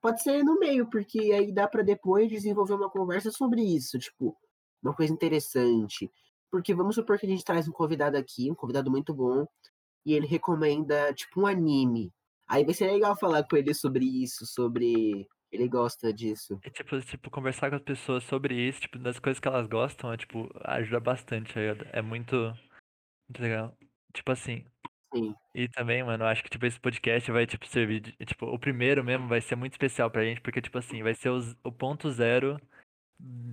pode 0.00 0.22
ser 0.22 0.42
no 0.44 0.58
meio, 0.58 0.88
porque 0.90 1.18
aí 1.32 1.52
dá 1.52 1.68
pra 1.68 1.82
depois 1.82 2.28
desenvolver 2.30 2.74
uma 2.74 2.90
conversa 2.90 3.30
sobre 3.30 3.62
isso, 3.62 3.98
tipo, 3.98 4.36
uma 4.82 4.94
coisa 4.94 5.12
interessante. 5.12 6.10
Porque 6.50 6.74
vamos 6.74 6.94
supor 6.96 7.18
que 7.18 7.26
a 7.26 7.28
gente 7.28 7.44
traz 7.44 7.68
um 7.68 7.72
convidado 7.72 8.16
aqui, 8.16 8.50
um 8.50 8.54
convidado 8.54 8.90
muito 8.90 9.14
bom, 9.14 9.46
e 10.06 10.14
ele 10.14 10.26
recomenda, 10.26 11.12
tipo, 11.14 11.42
um 11.42 11.46
anime. 11.46 12.12
Aí 12.46 12.64
vai 12.64 12.74
ser 12.74 12.86
legal 12.90 13.16
falar 13.18 13.44
com 13.48 13.56
ele 13.56 13.74
sobre 13.74 14.04
isso, 14.04 14.46
sobre. 14.46 15.26
Ele 15.54 15.68
gosta 15.68 16.12
disso. 16.12 16.58
E, 16.64 16.70
tipo, 16.70 17.00
tipo, 17.00 17.30
conversar 17.30 17.70
com 17.70 17.76
as 17.76 17.82
pessoas 17.82 18.24
sobre 18.24 18.54
isso, 18.56 18.80
tipo, 18.80 18.98
das 18.98 19.20
coisas 19.20 19.38
que 19.38 19.46
elas 19.46 19.68
gostam, 19.68 20.12
é, 20.12 20.16
tipo, 20.16 20.50
ajuda 20.64 20.98
bastante, 20.98 21.54
tá? 21.54 21.60
É 21.92 22.02
muito, 22.02 22.36
muito 23.28 23.40
legal. 23.40 23.76
Tipo 24.12 24.32
assim, 24.32 24.64
Sim, 25.14 25.34
e 25.54 25.68
também, 25.68 26.02
mano, 26.02 26.24
acho 26.24 26.42
que, 26.42 26.50
tipo, 26.50 26.66
esse 26.66 26.80
podcast 26.80 27.30
vai, 27.30 27.46
tipo, 27.46 27.66
servir 27.68 28.00
de, 28.00 28.12
tipo, 28.26 28.46
o 28.46 28.58
primeiro 28.58 29.04
mesmo 29.04 29.28
vai 29.28 29.40
ser 29.40 29.56
muito 29.56 29.72
especial 29.74 30.10
pra 30.10 30.24
gente, 30.24 30.40
porque, 30.40 30.60
tipo 30.60 30.76
assim, 30.78 31.02
vai 31.04 31.14
ser 31.14 31.28
os- 31.30 31.56
o 31.64 31.70
ponto 31.72 32.10
zero, 32.10 32.60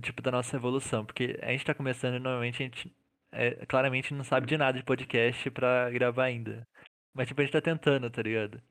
tipo, 0.02 0.22
da 0.22 0.30
nossa 0.32 0.56
evolução. 0.56 1.04
Porque 1.04 1.38
a 1.42 1.50
gente 1.52 1.64
tá 1.64 1.74
começando 1.74 2.16
e 2.16 2.18
normalmente 2.18 2.62
a 2.62 2.66
gente, 2.66 2.96
é, 3.32 3.66
claramente 3.66 4.14
não 4.14 4.24
sabe 4.24 4.46
de 4.46 4.56
nada 4.56 4.78
de 4.78 4.84
podcast 4.84 5.50
pra 5.50 5.90
gravar 5.90 6.24
ainda. 6.24 6.66
Mas, 7.14 7.28
tipo, 7.28 7.40
a 7.40 7.44
gente 7.44 7.52
tá 7.52 7.60
tentando, 7.60 8.10
tá 8.10 8.22
ligado? 8.22 8.62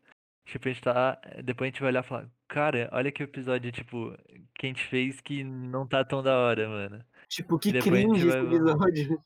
Tipo, 0.45 0.67
a 0.67 0.71
gente 0.71 0.81
tá. 0.83 1.21
Depois 1.43 1.67
a 1.67 1.71
gente 1.71 1.81
vai 1.81 1.89
olhar 1.91 2.03
e 2.03 2.07
falar, 2.07 2.29
cara, 2.48 2.89
olha 2.91 3.12
que 3.12 3.24
episódio, 3.24 3.71
tipo, 3.71 4.15
que 4.55 4.65
a 4.65 4.69
gente 4.69 4.83
fez 4.88 5.21
que 5.21 5.43
não 5.43 5.88
tá 5.88 6.03
tão 6.03 6.21
da 6.24 6.38
hora, 6.38 6.67
mano. 6.67 7.05
Tipo, 7.27 7.57
que 7.60 7.71
depois 7.71 7.89
cringe 8.03 8.27
esse 8.27 8.38
vai. 8.41 8.55
episódio. 8.55 9.24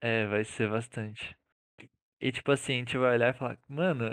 É, 0.00 0.26
vai 0.26 0.44
ser 0.44 0.70
bastante. 0.70 1.36
E 2.20 2.32
tipo 2.32 2.50
assim, 2.50 2.74
a 2.74 2.76
gente 2.78 2.98
vai 2.98 3.14
olhar 3.14 3.34
e 3.34 3.38
falar, 3.38 3.58
mano, 3.68 4.04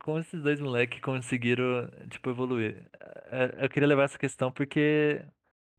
como 0.00 0.18
esses 0.18 0.42
dois 0.42 0.60
moleques 0.60 1.00
conseguiram, 1.00 1.88
tipo, 2.10 2.28
evoluir? 2.30 2.86
É, 3.30 3.64
Eu 3.64 3.68
queria 3.70 3.86
levar 3.88 4.04
essa 4.04 4.18
questão 4.18 4.50
porque, 4.52 5.24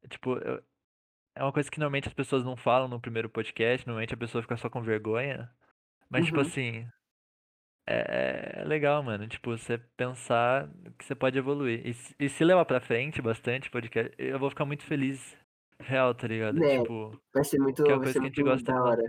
tipo, 0.10 0.38
eu- 0.38 0.64
é 1.36 1.44
uma 1.44 1.52
coisa 1.54 1.70
que 1.70 1.80
normalmente 1.80 2.08
as 2.08 2.14
pessoas 2.16 2.44
não 2.44 2.56
falam 2.58 2.88
no 2.88 3.00
primeiro 3.00 3.30
podcast, 3.30 3.86
normalmente 3.86 4.14
a 4.14 4.18
pessoa 4.18 4.42
fica 4.42 4.58
só 4.58 4.70
com 4.70 4.82
vergonha. 4.82 5.52
Mas, 6.10 6.26
tipo 6.26 6.38
Uhum. 6.38 6.42
assim, 6.48 6.88
é, 7.88 8.62
é 8.62 8.64
legal, 8.66 9.02
mano. 9.04 9.28
Tipo, 9.28 9.52
você 9.58 9.78
pensar 9.98 10.70
que 10.98 11.06
você 11.06 11.16
pode 11.16 11.38
evoluir. 11.38 11.86
E, 11.86 11.94
se- 11.94 12.16
e 12.20 12.30
se 12.30 12.44
levar 12.44 12.66
pra 12.66 12.82
frente 12.82 13.22
bastante 13.22 13.70
podcast, 13.72 14.14
eu 14.18 14.38
vou 14.40 14.50
ficar 14.50 14.66
muito 14.66 14.84
feliz. 14.84 15.36
Real, 15.80 16.14
tá 16.16 16.28
ligado? 16.28 16.60
Né, 16.60 16.80
Tipo, 16.82 17.20
vai 17.34 17.44
ser 17.44 17.58
que 17.58 17.58
é 17.58 17.64
muito, 17.64 17.84
uma 17.84 17.98
vai 17.98 17.98
coisa 18.00 18.14
ser 18.14 18.20
que 18.20 18.26
a 18.26 18.30
gente 18.30 18.44
muito 18.44 18.50
gosta 18.52 18.72
da 18.74 18.84
hora. 18.84 19.04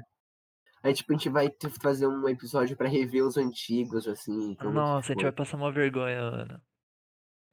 Aí, 0.82 0.94
tipo, 0.94 1.12
a 1.12 1.16
gente 1.16 1.28
vai 1.30 1.50
ter 1.50 1.70
fazer 1.80 2.06
um 2.06 2.28
episódio 2.28 2.76
pra 2.76 2.88
rever 2.88 3.24
os 3.24 3.36
antigos, 3.36 4.06
assim, 4.08 4.54
como 4.56 4.84
que 4.84 4.84
Nossa, 4.84 5.12
a 5.12 5.14
gente 5.14 5.22
foi. 5.22 5.24
vai 5.24 5.32
passar 5.32 5.56
uma 5.56 5.72
vergonha, 5.72 6.30
mano. 6.30 6.62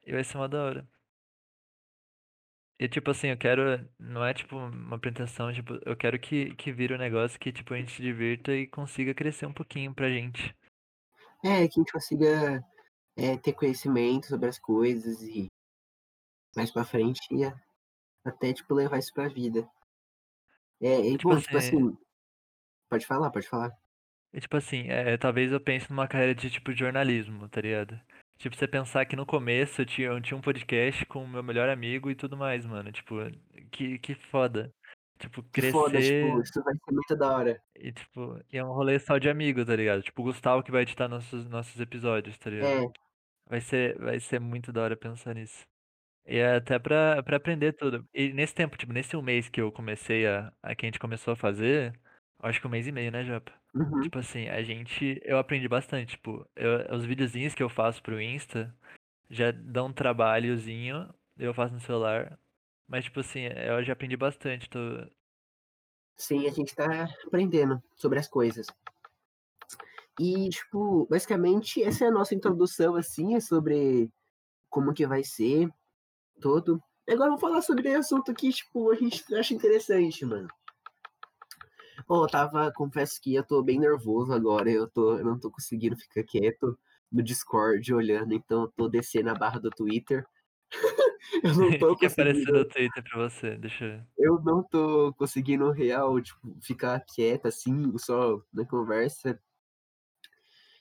E 0.06 0.12
vai 0.12 0.24
ser 0.24 0.36
uma 0.38 0.48
da 0.48 0.62
hora. 0.64 0.88
E 2.78 2.88
tipo 2.88 3.10
assim, 3.10 3.28
eu 3.28 3.36
quero. 3.38 3.88
Não 3.98 4.24
é 4.24 4.34
tipo 4.34 4.56
uma 4.56 4.98
pretensão, 4.98 5.52
tipo, 5.52 5.78
eu 5.86 5.96
quero 5.96 6.18
que, 6.18 6.54
que 6.56 6.72
vire 6.72 6.94
um 6.94 6.98
negócio 6.98 7.38
que, 7.40 7.50
tipo, 7.52 7.72
a 7.72 7.78
gente 7.78 7.92
se 7.92 8.02
divirta 8.02 8.52
e 8.54 8.66
consiga 8.66 9.14
crescer 9.14 9.46
um 9.46 9.52
pouquinho 9.52 9.94
pra 9.94 10.10
gente. 10.10 10.54
É, 11.44 11.68
que 11.68 11.78
a 11.78 11.82
gente 11.82 11.92
consiga 11.92 12.64
é, 13.16 13.36
ter 13.36 13.52
conhecimento 13.52 14.26
sobre 14.26 14.48
as 14.48 14.58
coisas 14.58 15.22
e 15.22 15.46
mais 16.56 16.70
pra 16.70 16.84
frente 16.84 17.20
e 17.30 17.44
até, 18.24 18.52
tipo, 18.52 18.74
levar 18.74 18.98
isso 18.98 19.12
pra 19.12 19.28
vida. 19.28 19.68
É, 20.80 21.00
E, 21.00 21.14
e, 21.14 21.18
tipo 21.18 21.30
bom, 21.30 21.40
tipo 21.40 21.56
assim, 21.56 21.76
assim, 21.76 21.98
pode 22.88 23.06
falar, 23.06 23.30
pode 23.30 23.48
falar. 23.48 23.76
e, 24.32 24.40
tipo 24.40 24.56
assim, 24.56 24.88
é, 24.88 25.16
talvez 25.16 25.52
eu 25.52 25.60
pense 25.60 25.90
numa 25.90 26.08
carreira 26.08 26.34
de 26.34 26.50
tipo 26.50 26.72
jornalismo, 26.72 27.48
tá 27.48 27.60
ligado? 27.60 28.00
Tipo, 28.38 28.54
você 28.54 28.68
pensar 28.68 29.06
que 29.06 29.16
no 29.16 29.24
começo 29.24 29.80
eu 29.80 29.86
tinha, 29.86 30.08
eu 30.08 30.20
tinha 30.20 30.36
um 30.36 30.42
podcast 30.42 31.06
com 31.06 31.24
o 31.24 31.28
meu 31.28 31.42
melhor 31.42 31.70
amigo 31.70 32.10
e 32.10 32.14
tudo 32.14 32.36
mais, 32.36 32.66
mano. 32.66 32.92
Tipo, 32.92 33.14
que, 33.70 33.98
que 33.98 34.14
foda. 34.14 34.70
Tipo, 35.18 35.42
Que 35.52 35.62
foda, 35.70 36.00
tipo, 36.00 36.12
crescer 36.12 36.42
isso 36.42 36.62
vai 36.62 36.74
ser 36.74 36.92
muito 36.92 37.16
da 37.16 37.36
hora. 37.36 37.62
e, 37.74 37.92
tipo, 37.92 38.38
e 38.52 38.58
é 38.58 38.64
um 38.64 38.72
rolê 38.72 38.98
só 38.98 39.18
de 39.18 39.28
amigo, 39.28 39.64
tá 39.64 39.74
ligado? 39.76 40.02
Tipo, 40.02 40.22
o 40.22 40.24
Gustavo 40.26 40.62
que 40.62 40.70
vai 40.70 40.82
editar 40.82 41.08
nossos, 41.08 41.46
nossos 41.48 41.80
episódios, 41.80 42.36
tá 42.38 42.50
ligado? 42.50 42.92
É, 42.92 42.92
Vai 43.48 43.60
ser, 43.60 43.98
vai 43.98 44.20
ser 44.20 44.40
muito 44.40 44.72
da 44.72 44.82
hora 44.82 44.96
pensar 44.96 45.34
nisso. 45.34 45.66
E 46.26 46.38
é 46.38 46.56
até 46.56 46.78
pra, 46.78 47.22
pra 47.22 47.36
aprender 47.38 47.72
tudo. 47.74 48.06
E 48.14 48.32
nesse 48.32 48.54
tempo, 48.54 48.76
tipo, 48.78 48.92
nesse 48.92 49.16
um 49.16 49.22
mês 49.22 49.48
que 49.48 49.60
eu 49.60 49.72
comecei 49.72 50.26
a, 50.26 50.52
a 50.62 50.74
que 50.74 50.86
a 50.86 50.88
gente 50.88 50.98
começou 51.00 51.32
a 51.34 51.36
fazer, 51.36 51.98
acho 52.40 52.60
que 52.60 52.66
um 52.66 52.70
mês 52.70 52.86
e 52.86 52.92
meio, 52.92 53.12
né, 53.12 53.24
Japa? 53.24 53.52
uhum, 53.74 54.00
Tipo 54.02 54.18
assim, 54.18 54.48
a 54.48 54.62
gente, 54.62 55.20
eu 55.24 55.38
aprendi 55.38 55.68
bastante, 55.68 56.10
tipo, 56.16 56.48
eu- 56.56 56.94
os 56.96 57.04
videozinhos 57.06 57.54
que 57.54 57.62
eu 57.62 57.68
faço 57.68 58.02
pro 58.02 58.20
Insta 58.20 58.74
já 59.30 59.50
dão 59.52 59.88
um 59.88 59.92
trabalhozinho, 59.92 61.12
eu 61.38 61.54
faço 61.54 61.74
no 61.74 61.80
celular, 61.80 62.38
mas 62.88 63.04
tipo 63.04 63.20
assim, 63.20 63.40
eu 63.42 63.84
já 63.84 63.92
aprendi 63.92 64.16
bastante, 64.16 64.68
tô... 64.68 64.78
sim, 66.16 66.46
a 66.46 66.50
gente 66.50 66.74
tá 66.74 67.08
aprendendo 67.26 67.82
sobre 67.96 68.18
as 68.18 68.28
coisas. 68.28 68.66
E, 70.18 70.48
tipo, 70.48 71.06
basicamente, 71.10 71.82
essa 71.82 72.06
é 72.06 72.08
a 72.08 72.12
nossa 72.12 72.34
introdução, 72.34 72.96
assim, 72.96 73.38
sobre 73.38 74.10
como 74.70 74.94
que 74.94 75.06
vai 75.06 75.22
ser 75.22 75.68
todo. 76.40 76.82
Agora 77.08 77.28
vamos 77.28 77.40
falar 77.40 77.62
sobre 77.62 77.94
um 77.94 77.98
assunto 77.98 78.32
que, 78.34 78.50
tipo, 78.50 78.90
a 78.90 78.94
gente 78.94 79.22
acha 79.34 79.54
interessante, 79.54 80.24
mano. 80.24 80.48
Pô, 82.06 82.26
tava, 82.26 82.72
confesso 82.72 83.20
que 83.20 83.34
eu 83.34 83.44
tô 83.44 83.62
bem 83.62 83.78
nervoso 83.78 84.32
agora, 84.32 84.70
eu, 84.70 84.88
tô, 84.88 85.18
eu 85.18 85.24
não 85.24 85.38
tô 85.38 85.50
conseguindo 85.50 85.96
ficar 85.96 86.22
quieto 86.22 86.78
no 87.10 87.22
Discord 87.22 87.92
olhando, 87.92 88.32
então 88.32 88.62
eu 88.62 88.68
tô 88.68 88.88
descendo 88.88 89.30
a 89.30 89.34
barra 89.34 89.58
do 89.58 89.70
Twitter. 89.70 90.26
Eu 91.42 91.54
não 91.54 91.72
tô 91.78 91.96
que 91.96 92.06
apareceu 92.06 92.54
no 92.54 92.64
conseguindo, 92.64 92.66
Twitter 92.66 93.02
pra 93.02 93.18
você? 93.28 93.56
Deixa 93.56 93.84
eu 93.84 94.06
eu 94.18 94.40
não 94.42 94.62
tô 94.62 95.12
conseguindo 95.14 95.70
real, 95.70 96.20
tipo, 96.20 96.56
ficar 96.62 97.00
quieto 97.00 97.46
assim, 97.46 97.96
só 97.98 98.40
na 98.52 98.64
conversa. 98.66 99.38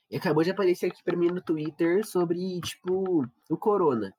E 0.10 0.18
acabou 0.18 0.44
de 0.44 0.52
aparecer 0.52 0.88
aqui 0.88 1.04
pra 1.04 1.18
mim 1.18 1.28
no 1.30 1.42
Twitter 1.42 2.06
sobre, 2.06 2.60
tipo, 2.62 3.26
o 3.50 3.58
Corona. 3.58 4.14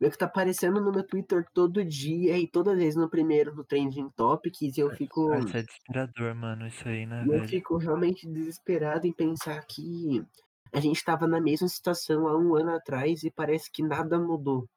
Meio 0.00 0.12
que 0.12 0.18
tá 0.18 0.26
aparecendo 0.26 0.80
no 0.80 0.92
meu 0.92 1.04
Twitter 1.06 1.46
todo 1.54 1.84
dia 1.84 2.38
e 2.38 2.48
toda 2.48 2.76
vez 2.76 2.96
no 2.96 3.08
primeiro, 3.10 3.54
no 3.54 3.64
Trending 3.64 4.10
Topics, 4.16 4.76
e 4.78 4.80
eu 4.80 4.90
fico, 4.92 5.30
isso 5.38 5.56
é 5.56 5.62
desesperador, 5.62 6.34
mano, 6.34 6.66
isso 6.66 6.88
aí, 6.88 7.06
né, 7.06 7.24
eu 7.26 7.26
velho? 7.26 7.44
fico 7.44 7.76
realmente 7.76 8.26
desesperado 8.28 9.06
em 9.06 9.12
pensar 9.12 9.64
que 9.66 10.24
a 10.72 10.80
gente 10.80 11.04
tava 11.04 11.26
na 11.26 11.40
mesma 11.40 11.68
situação 11.68 12.26
há 12.28 12.36
um 12.38 12.54
ano 12.56 12.70
atrás 12.74 13.22
e 13.22 13.30
parece 13.30 13.70
que 13.70 13.82
nada 13.82 14.18
mudou. 14.18 14.68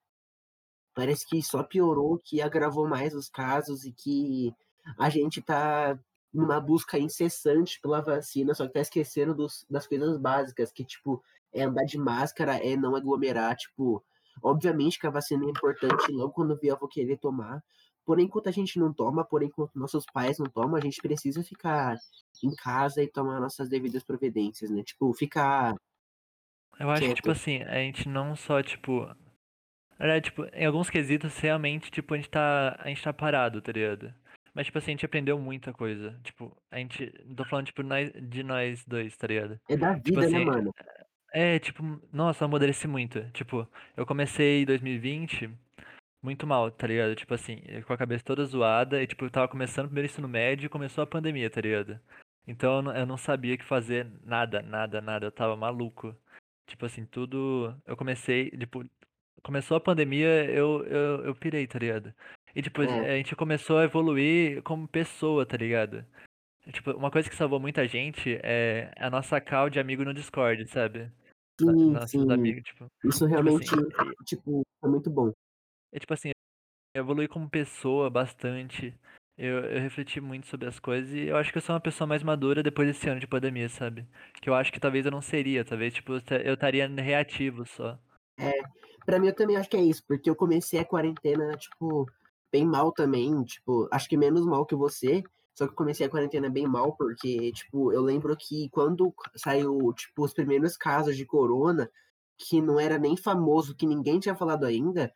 Parece 0.93 1.27
que 1.27 1.41
só 1.41 1.63
piorou, 1.63 2.19
que 2.23 2.41
agravou 2.41 2.87
mais 2.87 3.13
os 3.13 3.29
casos 3.29 3.85
e 3.85 3.91
que 3.91 4.53
a 4.97 5.09
gente 5.09 5.41
tá 5.41 5.97
numa 6.33 6.59
busca 6.59 6.97
incessante 6.97 7.79
pela 7.81 8.01
vacina, 8.01 8.53
só 8.53 8.67
que 8.67 8.73
tá 8.73 8.81
esquecendo 8.81 9.33
dos, 9.33 9.65
das 9.69 9.87
coisas 9.87 10.17
básicas, 10.17 10.71
que, 10.71 10.83
tipo, 10.83 11.23
é 11.51 11.63
andar 11.63 11.85
de 11.85 11.97
máscara, 11.97 12.57
é 12.57 12.75
não 12.75 12.95
aglomerar, 12.95 13.55
tipo, 13.55 14.03
obviamente 14.41 14.99
que 14.99 15.07
a 15.07 15.11
vacina 15.11 15.45
é 15.45 15.49
importante, 15.49 16.11
logo 16.11 16.31
quando 16.31 16.57
vier 16.57 16.73
eu 16.73 16.79
vou 16.79 16.87
querer 16.87 17.17
tomar, 17.17 17.63
porém, 18.05 18.25
enquanto 18.25 18.47
a 18.47 18.51
gente 18.51 18.79
não 18.79 18.93
toma, 18.93 19.23
porém, 19.25 19.47
enquanto 19.47 19.77
nossos 19.77 20.05
pais 20.13 20.37
não 20.37 20.47
tomam, 20.47 20.75
a 20.75 20.81
gente 20.81 21.01
precisa 21.01 21.43
ficar 21.43 21.97
em 22.43 22.55
casa 22.55 23.01
e 23.01 23.07
tomar 23.07 23.39
nossas 23.39 23.67
devidas 23.69 24.03
providências, 24.03 24.69
né? 24.69 24.83
Tipo, 24.83 25.13
ficar 25.13 25.75
Eu 26.79 26.89
acho 26.89 27.01
que, 27.01 27.13
tipo 27.15 27.31
assim, 27.31 27.61
a 27.63 27.75
gente 27.75 28.07
não 28.07 28.35
só, 28.35 28.61
tipo, 28.61 29.07
Verdade, 29.99 30.25
tipo, 30.25 30.45
em 30.53 30.65
alguns 30.65 30.89
quesitos, 30.89 31.37
realmente, 31.39 31.91
tipo, 31.91 32.13
a 32.13 32.17
gente 32.17 32.29
tá, 32.29 32.75
a 32.79 32.87
gente 32.87 33.03
tá 33.03 33.11
parado, 33.11 33.61
tá 33.61 33.71
ligado? 33.71 34.13
Mas, 34.53 34.65
tipo 34.65 34.77
assim, 34.77 34.91
a 34.91 34.93
gente 34.93 35.05
aprendeu 35.05 35.37
muita 35.37 35.73
coisa. 35.73 36.17
Tipo, 36.23 36.55
a 36.71 36.77
gente, 36.77 37.13
não 37.25 37.35
tô 37.35 37.45
falando, 37.45 37.65
tipo, 37.67 37.83
nós- 37.83 38.11
de 38.13 38.41
nós 38.41 38.83
dois, 38.85 39.15
tá 39.17 39.27
ligado? 39.27 39.59
É 39.69 39.75
da 39.75 39.93
Tipo 39.95 40.21
vida, 40.21 40.21
né, 40.21 40.37
assim, 40.37 40.45
mano? 40.45 40.73
é, 41.33 41.59
tipo, 41.59 41.83
nossa, 42.11 42.43
eu 42.43 42.47
amadureci 42.47 42.87
muito. 42.87 43.21
Tipo, 43.31 43.67
eu 43.95 44.05
comecei 44.05 44.61
em 44.63 44.65
2020 44.65 45.49
muito 46.23 46.47
mal, 46.47 46.71
tá 46.71 46.87
ligado? 46.87 47.15
Tipo 47.15 47.33
assim, 47.33 47.61
com 47.85 47.93
a 47.93 47.97
cabeça 47.97 48.23
toda 48.23 48.45
zoada 48.45 49.01
e, 49.01 49.07
tipo, 49.07 49.25
eu 49.25 49.29
tava 49.29 49.47
começando 49.47 49.85
o 49.85 49.89
primeiro 49.89 50.09
ensino 50.11 50.27
médio 50.27 50.65
e 50.65 50.69
começou 50.69 51.03
a 51.03 51.07
pandemia, 51.07 51.49
tá 51.49 51.61
ligado? 51.61 51.99
Então 52.47 52.77
eu 52.77 52.81
não, 52.81 52.95
eu 52.95 53.05
não 53.05 53.17
sabia 53.17 53.53
o 53.55 53.57
que 53.57 53.63
fazer, 53.65 54.07
nada, 54.25 54.61
nada, 54.61 54.99
nada. 55.01 55.25
Eu 55.27 55.31
tava 55.31 55.55
maluco. 55.55 56.15
Tipo 56.67 56.85
assim, 56.85 57.05
tudo. 57.05 57.75
Eu 57.85 57.95
comecei, 57.95 58.49
tipo, 58.51 58.83
começou 59.43 59.77
a 59.77 59.81
pandemia, 59.81 60.45
eu, 60.45 60.83
eu, 60.85 61.25
eu 61.25 61.35
pirei, 61.35 61.65
tá 61.67 61.79
ligado? 61.79 62.13
E 62.55 62.61
depois 62.61 62.89
É, 62.89 63.13
a 63.13 63.17
gente 63.17 63.35
começou 63.35 63.77
a 63.77 63.83
evoluir 63.83 64.61
como 64.63 64.87
pessoa, 64.87 65.45
tá 65.45 65.55
ligado? 65.57 66.05
Tipo, 66.71 66.91
uma 66.91 67.09
coisa 67.09 67.29
que 67.29 67.35
salvou 67.35 67.59
muita 67.59 67.87
gente 67.87 68.39
é 68.43 68.91
a 68.97 69.09
nossa 69.09 69.39
call 69.41 69.69
de 69.69 69.79
amigo 69.79 70.03
no 70.03 70.13
Discord, 70.13 70.67
sabe? 70.69 71.11
Sim, 71.59 71.91
Nossos 71.93 72.09
sim. 72.11 72.31
amigos, 72.31 72.63
tipo, 72.63 72.85
Isso 73.03 73.19
tipo 73.19 73.25
realmente, 73.29 73.73
assim, 73.73 73.83
e- 74.21 74.23
tipo, 74.25 74.61
é 74.83 74.87
muito 74.87 75.09
bom. 75.09 75.31
é 75.91 75.99
tipo 75.99 76.13
assim, 76.13 76.31
eu 76.95 77.01
evolui 77.01 77.27
como 77.27 77.49
pessoa 77.49 78.09
bastante. 78.09 78.93
Eu, 79.37 79.59
eu 79.65 79.79
refleti 79.79 80.19
muito 80.19 80.47
sobre 80.47 80.67
as 80.67 80.79
coisas 80.79 81.13
e 81.13 81.27
eu 81.27 81.37
acho 81.37 81.51
que 81.51 81.57
eu 81.57 81.61
sou 81.61 81.73
uma 81.73 81.79
pessoa 81.81 82.05
mais 82.05 82.21
madura 82.21 82.61
depois 82.61 82.87
desse 82.87 83.07
ano 83.09 83.21
de 83.21 83.27
pandemia, 83.27 83.69
sabe? 83.69 84.05
Que 84.41 84.49
eu 84.49 84.53
acho 84.53 84.71
que 84.71 84.79
talvez 84.81 85.05
eu 85.05 85.11
não 85.11 85.21
seria, 85.21 85.63
talvez, 85.63 85.93
tipo, 85.93 86.13
eu 86.43 86.53
estaria 86.53 86.87
reativo 86.87 87.65
só. 87.65 87.97
É, 88.37 88.59
pra 89.05 89.19
mim 89.19 89.27
eu 89.27 89.35
também 89.35 89.55
acho 89.57 89.69
que 89.69 89.77
é 89.77 89.83
isso, 89.83 90.03
porque 90.07 90.29
eu 90.29 90.35
comecei 90.35 90.79
a 90.79 90.85
quarentena, 90.85 91.55
tipo, 91.57 92.09
bem 92.51 92.65
mal 92.65 92.91
também, 92.91 93.43
tipo, 93.43 93.87
acho 93.91 94.09
que 94.09 94.17
menos 94.17 94.45
mal 94.45 94.65
que 94.65 94.75
você, 94.75 95.23
só 95.55 95.65
que 95.65 95.71
eu 95.73 95.75
comecei 95.77 96.05
a 96.05 96.09
quarentena 96.09 96.49
bem 96.49 96.67
mal, 96.67 96.95
porque, 96.95 97.51
tipo, 97.51 97.91
eu 97.91 98.01
lembro 98.01 98.35
que 98.37 98.69
quando 98.69 99.13
saiu, 99.35 99.93
tipo, 99.93 100.23
os 100.23 100.33
primeiros 100.33 100.77
casos 100.77 101.17
de 101.17 101.25
corona, 101.25 101.89
que 102.37 102.61
não 102.61 102.79
era 102.79 102.97
nem 102.97 103.17
famoso, 103.17 103.75
que 103.75 103.85
ninguém 103.85 104.19
tinha 104.19 104.35
falado 104.35 104.65
ainda, 104.65 105.11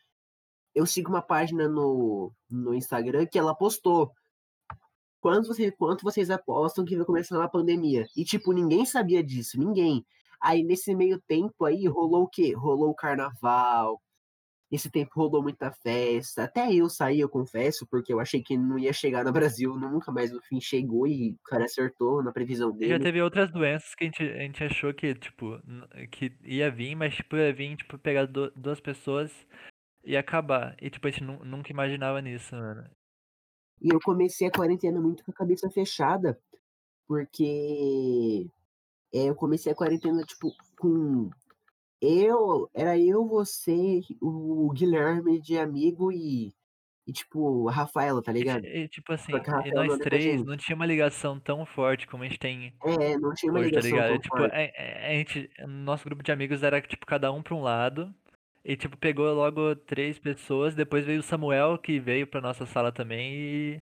eu 0.75 0.85
sigo 0.85 1.09
uma 1.09 1.21
página 1.21 1.67
no, 1.69 2.31
no 2.49 2.73
Instagram 2.73 3.25
que 3.25 3.39
ela 3.39 3.55
postou 3.55 4.11
quanto, 5.23 5.47
você, 5.47 5.71
quanto 5.71 6.03
vocês 6.03 6.29
apostam 6.29 6.83
que 6.83 6.97
vai 6.97 7.05
começar 7.05 7.37
uma 7.37 7.47
pandemia? 7.49 8.05
E, 8.15 8.25
tipo, 8.25 8.51
ninguém 8.51 8.85
sabia 8.85 9.23
disso, 9.23 9.57
ninguém. 9.57 10.05
Aí, 10.43 10.63
nesse 10.63 10.93
meio 10.95 11.21
tempo 11.27 11.65
aí, 11.65 11.87
rolou 11.87 12.23
o 12.23 12.27
quê? 12.27 12.53
Rolou 12.53 12.89
o 12.89 12.95
carnaval, 12.95 14.01
esse 14.71 14.89
tempo 14.91 15.11
rolou 15.15 15.43
muita 15.43 15.71
festa. 15.71 16.43
Até 16.45 16.73
eu 16.73 16.89
saí, 16.89 17.19
eu 17.19 17.29
confesso, 17.29 17.87
porque 17.89 18.11
eu 18.13 18.19
achei 18.19 18.41
que 18.43 18.57
não 18.57 18.77
ia 18.79 18.91
chegar 18.93 19.23
no 19.23 19.31
Brasil 19.33 19.75
nunca, 19.77 20.11
mas 20.11 20.31
no 20.31 20.41
fim 20.43 20.59
chegou 20.59 21.07
e 21.07 21.31
o 21.33 21.39
cara 21.45 21.65
acertou 21.65 22.23
na 22.23 22.31
previsão 22.31 22.71
E 22.79 22.87
já 22.87 22.97
dele. 22.97 23.03
teve 23.03 23.21
outras 23.21 23.51
doenças 23.51 23.95
que 23.95 24.03
a 24.05 24.07
gente, 24.07 24.23
a 24.23 24.39
gente 24.39 24.63
achou 24.63 24.93
que, 24.93 25.13
tipo, 25.15 25.59
que 26.11 26.35
ia 26.43 26.69
vir, 26.71 26.95
mas, 26.95 27.15
tipo, 27.15 27.35
ia 27.37 27.53
vir, 27.53 27.77
tipo, 27.77 27.97
pegar 27.97 28.25
du- 28.25 28.51
duas 28.55 28.79
pessoas 28.81 29.31
e 30.03 30.17
acabar. 30.17 30.75
E, 30.81 30.89
tipo, 30.89 31.07
a 31.07 31.11
gente 31.11 31.23
nu- 31.23 31.45
nunca 31.45 31.71
imaginava 31.71 32.21
nisso, 32.21 32.55
mano. 32.55 32.89
E 33.81 33.93
eu 33.93 33.99
comecei 34.01 34.47
a 34.47 34.51
quarentena 34.51 34.99
muito 34.99 35.23
com 35.23 35.31
a 35.31 35.35
cabeça 35.35 35.69
fechada, 35.69 36.39
porque 37.07 38.47
é, 39.13 39.29
eu 39.29 39.35
comecei 39.35 39.71
a 39.71 39.75
quarentena, 39.75 40.23
tipo, 40.23 40.51
com 40.77 41.29
eu, 42.01 42.69
era 42.73 42.97
eu, 42.99 43.25
você, 43.27 44.01
o 44.21 44.69
Guilherme 44.73 45.39
de 45.39 45.57
amigo 45.57 46.11
e, 46.11 46.53
e 47.07 47.13
tipo, 47.13 47.69
a 47.69 47.71
Rafaela, 47.71 48.21
tá 48.21 48.31
ligado? 48.31 48.65
e, 48.65 48.87
tipo 48.89 49.13
assim, 49.13 49.31
e 49.33 49.35
Rafaela 49.37 49.73
não 49.75 49.85
nós 49.87 49.99
três 49.99 50.43
não 50.43 50.57
tinha 50.57 50.75
uma 50.75 50.85
ligação 50.85 51.39
tão 51.39 51.65
forte 51.65 52.07
como 52.07 52.23
a 52.23 52.27
gente 52.27 52.39
tem 52.39 52.73
É, 52.85 53.17
não 53.17 53.33
tinha 53.33 53.51
uma 53.51 53.59
hoje, 53.61 53.71
tá 53.71 53.79
ligação 53.79 53.97
ligado? 53.97 54.13
tão 54.13 54.21
Tipo, 54.23 54.37
forte. 54.37 54.55
a- 54.55 55.07
a 55.09 55.13
gente, 55.13 55.49
nosso 55.67 56.03
grupo 56.05 56.23
de 56.23 56.31
amigos 56.31 56.63
era, 56.63 56.81
tipo, 56.81 57.05
cada 57.05 57.31
um 57.31 57.41
pra 57.41 57.55
um 57.55 57.61
lado. 57.61 58.13
E, 58.65 58.75
tipo, 58.77 58.97
pegou 58.97 59.33
logo 59.33 59.75
três 59.75 60.17
pessoas. 60.19 60.75
Depois 60.75 61.05
veio 61.05 61.19
o 61.19 61.23
Samuel, 61.23 61.77
que 61.77 61.99
veio 61.99 62.27
pra 62.27 62.41
nossa 62.41 62.65
sala 62.65 62.91
também. 62.91 63.77
E, 63.77 63.79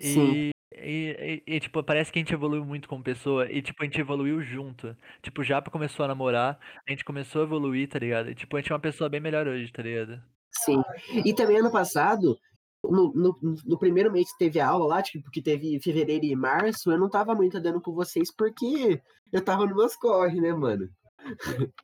Sim, 0.00 0.50
e, 0.72 1.42
e, 1.46 1.54
e, 1.56 1.60
tipo, 1.60 1.82
parece 1.82 2.12
que 2.12 2.18
a 2.18 2.22
gente 2.22 2.34
evoluiu 2.34 2.64
muito 2.64 2.88
como 2.88 3.02
pessoa. 3.02 3.50
E, 3.50 3.62
tipo, 3.62 3.82
a 3.82 3.86
gente 3.86 4.00
evoluiu 4.00 4.42
junto. 4.42 4.96
Tipo, 5.22 5.42
Japa 5.42 5.70
começou 5.70 6.04
a 6.04 6.08
namorar. 6.08 6.58
A 6.86 6.90
gente 6.90 7.04
começou 7.04 7.42
a 7.42 7.44
evoluir, 7.44 7.88
tá 7.88 7.98
ligado? 7.98 8.30
E, 8.30 8.34
tipo, 8.34 8.56
a 8.56 8.60
gente 8.60 8.70
é 8.70 8.74
uma 8.74 8.80
pessoa 8.80 9.08
bem 9.08 9.20
melhor 9.20 9.46
hoje, 9.46 9.72
tá 9.72 9.82
ligado? 9.82 10.22
sim. 10.64 10.82
E 11.24 11.32
também 11.34 11.58
ano 11.58 11.70
passado, 11.70 12.36
no, 12.82 13.12
no, 13.12 13.38
no 13.64 13.78
primeiro 13.78 14.10
mês 14.10 14.30
que 14.32 14.38
teve 14.38 14.60
a 14.60 14.68
aula 14.68 14.86
lá, 14.86 15.02
tipo, 15.02 15.30
que 15.30 15.42
teve 15.42 15.80
fevereiro 15.80 16.24
e 16.24 16.34
março, 16.36 16.90
eu 16.90 16.98
não 16.98 17.08
tava 17.08 17.34
muito 17.34 17.60
dando 17.60 17.80
com 17.80 17.92
vocês 17.92 18.34
porque 18.34 19.00
eu 19.32 19.44
tava 19.44 19.66
no 19.66 19.76
meus 19.76 19.96
corre, 19.96 20.40
né, 20.40 20.52
mano? 20.52 20.88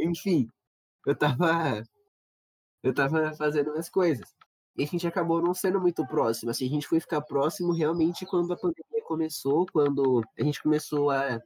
Enfim, 0.00 0.48
eu 1.06 1.16
tava, 1.16 1.82
eu 2.82 2.94
tava 2.94 3.34
fazendo 3.34 3.70
minhas 3.70 3.88
coisas. 3.88 4.26
E 4.76 4.84
a 4.84 4.86
gente 4.86 5.06
acabou 5.06 5.40
não 5.40 5.54
sendo 5.54 5.80
muito 5.80 6.06
próximo. 6.06 6.50
Assim, 6.50 6.66
a 6.66 6.70
gente 6.70 6.86
foi 6.86 7.00
ficar 7.00 7.20
próximo 7.22 7.72
realmente 7.72 8.26
quando 8.26 8.52
a 8.52 8.56
pandemia 8.56 9.02
começou, 9.04 9.66
quando 9.72 10.22
a 10.38 10.42
gente 10.42 10.62
começou 10.62 11.10
a, 11.10 11.40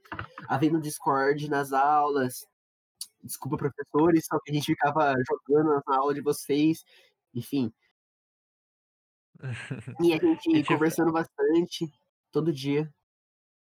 a 0.48 0.58
ver 0.58 0.70
no 0.72 0.80
Discord, 0.80 1.48
nas 1.48 1.72
aulas. 1.72 2.46
Desculpa, 3.22 3.56
professores, 3.56 4.26
só 4.26 4.38
que 4.40 4.50
a 4.50 4.54
gente 4.54 4.66
ficava 4.66 5.14
jogando 5.28 5.82
na 5.86 5.96
aula 5.96 6.14
de 6.14 6.20
vocês. 6.22 6.84
Enfim, 7.34 7.72
e 10.00 10.12
a 10.12 10.16
E, 10.18 10.20
gente 10.20 10.40
tipo, 10.40 10.68
conversando 10.74 11.12
bastante, 11.12 11.90
todo 12.30 12.52
dia. 12.52 12.92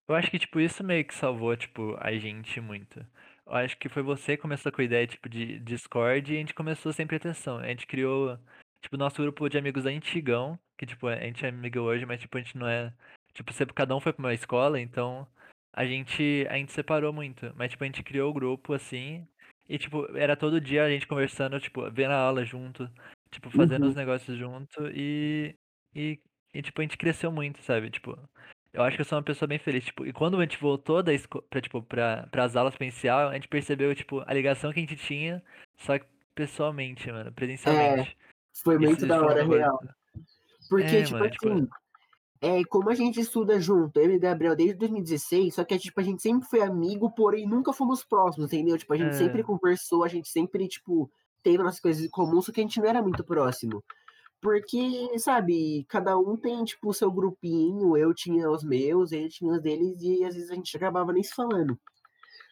Eu 0.09 0.15
acho 0.15 0.31
que, 0.31 0.39
tipo, 0.39 0.59
isso 0.59 0.83
meio 0.83 1.05
que 1.05 1.15
salvou, 1.15 1.55
tipo, 1.57 1.95
a 1.99 2.13
gente 2.17 2.61
muito. 2.61 3.05
Eu 3.47 3.53
acho 3.53 3.79
que 3.79 3.89
foi 3.89 4.03
você 4.03 4.37
que 4.37 4.43
começou 4.43 4.73
com 4.73 4.81
a 4.81 4.85
ideia, 4.85 5.07
tipo, 5.07 5.29
de 5.29 5.59
Discord 5.61 6.33
e 6.33 6.37
a 6.37 6.41
gente 6.41 6.55
começou 6.55 6.93
sem 6.93 7.07
pretensão. 7.07 7.59
A 7.59 7.67
gente 7.67 7.87
criou, 7.87 8.39
tipo, 8.81 8.97
nosso 8.97 9.21
grupo 9.23 9.49
de 9.49 9.59
amigos 9.59 9.87
antigão, 9.87 10.59
que, 10.77 10.87
tipo, 10.87 11.07
a 11.09 11.17
gente 11.17 11.45
é 11.45 11.49
amigo 11.49 11.81
hoje, 11.81 12.07
mas, 12.07 12.21
tipo, 12.21 12.37
a 12.37 12.41
gente 12.41 12.57
não 12.57 12.67
é... 12.69 12.93
Tipo, 13.35 13.53
sempre, 13.53 13.75
cada 13.75 13.95
um 13.97 14.01
foi 14.01 14.13
pra 14.13 14.23
uma 14.25 14.35
escola, 14.35 14.81
então 14.81 15.27
a 15.73 15.85
gente, 15.87 16.47
a 16.51 16.57
gente 16.57 16.73
separou 16.73 17.13
muito. 17.13 17.53
Mas, 17.57 17.71
tipo, 17.71 17.85
a 17.85 17.87
gente 17.87 18.03
criou 18.03 18.31
o 18.31 18.35
grupo, 18.35 18.73
assim, 18.73 19.27
e, 19.69 19.79
tipo, 19.79 20.07
era 20.17 20.37
todo 20.37 20.61
dia 20.61 20.85
a 20.85 20.91
gente 20.91 21.07
conversando, 21.07 21.61
tipo, 21.61 21.89
vendo 21.91 22.13
a 22.13 22.19
aula 22.19 22.45
junto, 22.45 22.91
tipo, 23.31 23.51
fazendo 23.51 23.85
os 23.87 23.95
Uhum. 23.95 24.01
negócios 24.01 24.37
junto 24.37 24.89
e... 24.95 25.55
E, 25.95 26.21
e, 26.55 26.63
tipo, 26.63 26.81
a 26.81 26.85
gente 26.85 26.97
cresceu 26.99 27.33
muito, 27.33 27.63
sabe? 27.63 27.91
Tipo, 27.91 28.17
eu 28.73 28.83
acho 28.83 28.97
que 28.97 29.01
eu 29.01 29.05
sou 29.05 29.17
uma 29.19 29.25
pessoa 29.25 29.49
bem 29.49 29.59
feliz, 29.59 29.85
tipo, 29.85 30.07
e 30.07 30.13
quando 30.13 30.39
a 30.39 30.43
gente 30.43 30.59
voltou 30.59 31.03
da 31.03 31.13
esco 31.13 31.43
pra, 31.43 31.61
tipo, 31.61 31.83
pra, 31.83 32.27
pras 32.31 32.57
aulas 32.57 32.77
presencial, 32.77 33.29
a 33.29 33.35
gente 33.35 33.49
percebeu, 33.49 33.95
tipo, 33.95 34.23
a 34.27 34.33
ligação 34.35 34.73
que 34.73 34.79
a 34.79 34.83
gente 34.83 34.97
tinha, 34.97 35.43
só 35.79 35.99
que 35.99 36.07
pessoalmente, 36.35 37.11
mano, 37.11 37.29
É, 37.29 37.33
presencialmente. 37.33 38.17
Foi 38.63 38.79
muito 38.79 39.07
da 39.07 39.21
hora, 39.23 39.45
real. 39.45 39.81
Porque, 40.69 40.97
É, 40.97 41.03
tipo 41.03 41.19
mano, 41.19 41.31
tipo, 41.31 41.49
assim, 41.49 41.69
é, 42.41 42.65
como 42.65 42.91
a 42.91 42.95
gente 42.95 43.21
estuda 43.21 43.61
junto, 43.61 43.99
eu 43.99 44.13
e 44.13 44.17
o 44.17 44.21
Gabriel 44.21 44.55
desde 44.55 44.77
2016, 44.77 45.55
só 45.55 45.65
que 45.65 45.79
tipo, 45.79 45.99
a 46.01 46.05
gente 46.05 46.23
sempre 46.23 46.49
foi 46.49 46.61
amigo, 46.61 47.11
porém 47.11 47.49
nunca 47.49 47.73
fomos 47.73 48.05
próximos, 48.05 48.53
entendeu? 48.53 48.79
Tipo, 48.79 48.95
a 48.95 48.97
gente 48.97 49.17
sempre 49.17 49.41
é, 49.41 49.45
conversou, 49.45 50.05
a 50.05 50.09
gente 50.09 50.29
sempre, 50.29 50.69
tipo, 50.69 51.11
teve 51.43 51.63
nossas 51.63 51.81
coisas 51.81 52.05
em 52.05 52.09
comum, 52.09 52.41
só 52.41 52.53
que 52.53 52.61
a 52.61 52.63
gente 52.63 52.79
não 52.79 52.87
era 52.87 53.03
muito 53.03 53.25
próximo. 53.25 53.83
Porque, 54.41 55.19
sabe, 55.19 55.85
cada 55.89 56.17
um 56.17 56.37
tem, 56.37 56.63
tipo, 56.65 56.91
o 56.91 56.95
seu 56.95 57.11
grupinho, 57.11 57.97
eu 57.97 58.15
tinha 58.15 58.49
os 58.49 58.63
meus, 58.63 59.11
ele 59.11 59.29
tinha 59.29 59.53
os 59.53 59.61
deles, 59.61 60.01
e 60.01 60.25
às 60.25 60.35
vezes 60.35 60.51
a 60.51 60.55
gente 60.55 60.77
acabava 60.77 61.13
nem 61.13 61.23
se 61.25 61.35
falando. 61.35 61.77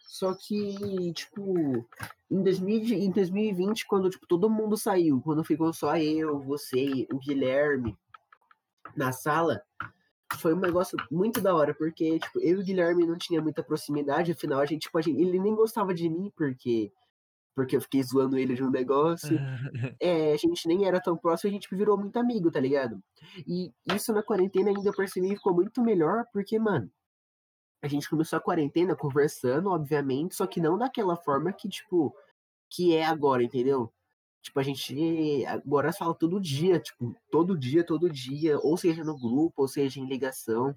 Só 0.06 0.34
que, 0.34 1.12
tipo, 1.12 1.86
em 2.30 2.42
2000, 2.42 2.96
em 2.96 3.10
2020, 3.10 3.86
quando, 3.86 4.08
tipo, 4.08 4.26
todo 4.26 4.48
mundo 4.48 4.76
saiu, 4.76 5.20
quando 5.20 5.44
ficou 5.44 5.72
só 5.72 5.96
eu, 5.96 6.40
você, 6.40 7.06
o 7.12 7.18
Guilherme 7.18 7.96
na 8.96 9.12
sala, 9.12 9.60
foi 10.38 10.54
um 10.54 10.60
negócio 10.60 10.96
muito 11.10 11.40
da 11.40 11.54
hora, 11.54 11.74
porque, 11.74 12.18
tipo, 12.18 12.40
eu 12.40 12.58
e 12.58 12.60
o 12.60 12.64
Guilherme 12.64 13.06
não 13.06 13.18
tinha 13.18 13.40
muita 13.42 13.62
proximidade, 13.62 14.32
afinal, 14.32 14.60
a 14.60 14.66
gente, 14.66 14.82
tipo, 14.82 14.96
a 14.96 15.02
gente, 15.02 15.20
ele 15.20 15.38
nem 15.40 15.54
gostava 15.54 15.92
de 15.92 16.08
mim, 16.08 16.32
porque, 16.36 16.92
porque 17.54 17.76
eu 17.76 17.80
fiquei 17.80 18.02
zoando 18.02 18.38
ele 18.38 18.54
de 18.54 18.62
um 18.62 18.70
negócio. 18.70 19.36
É, 20.00 20.32
a 20.32 20.36
gente 20.36 20.68
nem 20.68 20.86
era 20.86 21.00
tão 21.00 21.16
próximo, 21.16 21.50
a 21.50 21.52
gente 21.52 21.74
virou 21.74 21.98
muito 21.98 22.16
amigo, 22.18 22.50
tá 22.50 22.60
ligado? 22.60 23.02
E 23.46 23.72
isso 23.94 24.12
na 24.12 24.22
quarentena 24.22 24.70
ainda 24.70 24.88
eu 24.88 24.94
percebi 24.94 25.28
ficou 25.30 25.54
muito 25.54 25.82
melhor, 25.82 26.24
porque, 26.32 26.58
mano, 26.58 26.90
a 27.82 27.88
gente 27.88 28.08
começou 28.08 28.36
a 28.36 28.42
quarentena 28.42 28.96
conversando, 28.96 29.70
obviamente, 29.70 30.34
só 30.34 30.46
que 30.46 30.60
não 30.60 30.78
daquela 30.78 31.16
forma 31.16 31.52
que, 31.52 31.68
tipo, 31.68 32.14
que 32.70 32.94
é 32.96 33.04
agora, 33.04 33.42
entendeu? 33.42 33.92
Tipo, 34.42 34.60
a 34.60 34.62
gente 34.62 35.44
agora 35.46 35.92
fala 35.92 36.14
todo 36.14 36.40
dia, 36.40 36.78
tipo, 36.78 37.14
todo 37.30 37.58
dia, 37.58 37.84
todo 37.84 38.08
dia, 38.08 38.58
ou 38.58 38.76
seja 38.76 39.02
no 39.02 39.18
grupo, 39.18 39.62
ou 39.62 39.68
seja 39.68 40.00
em 40.00 40.06
ligação. 40.06 40.74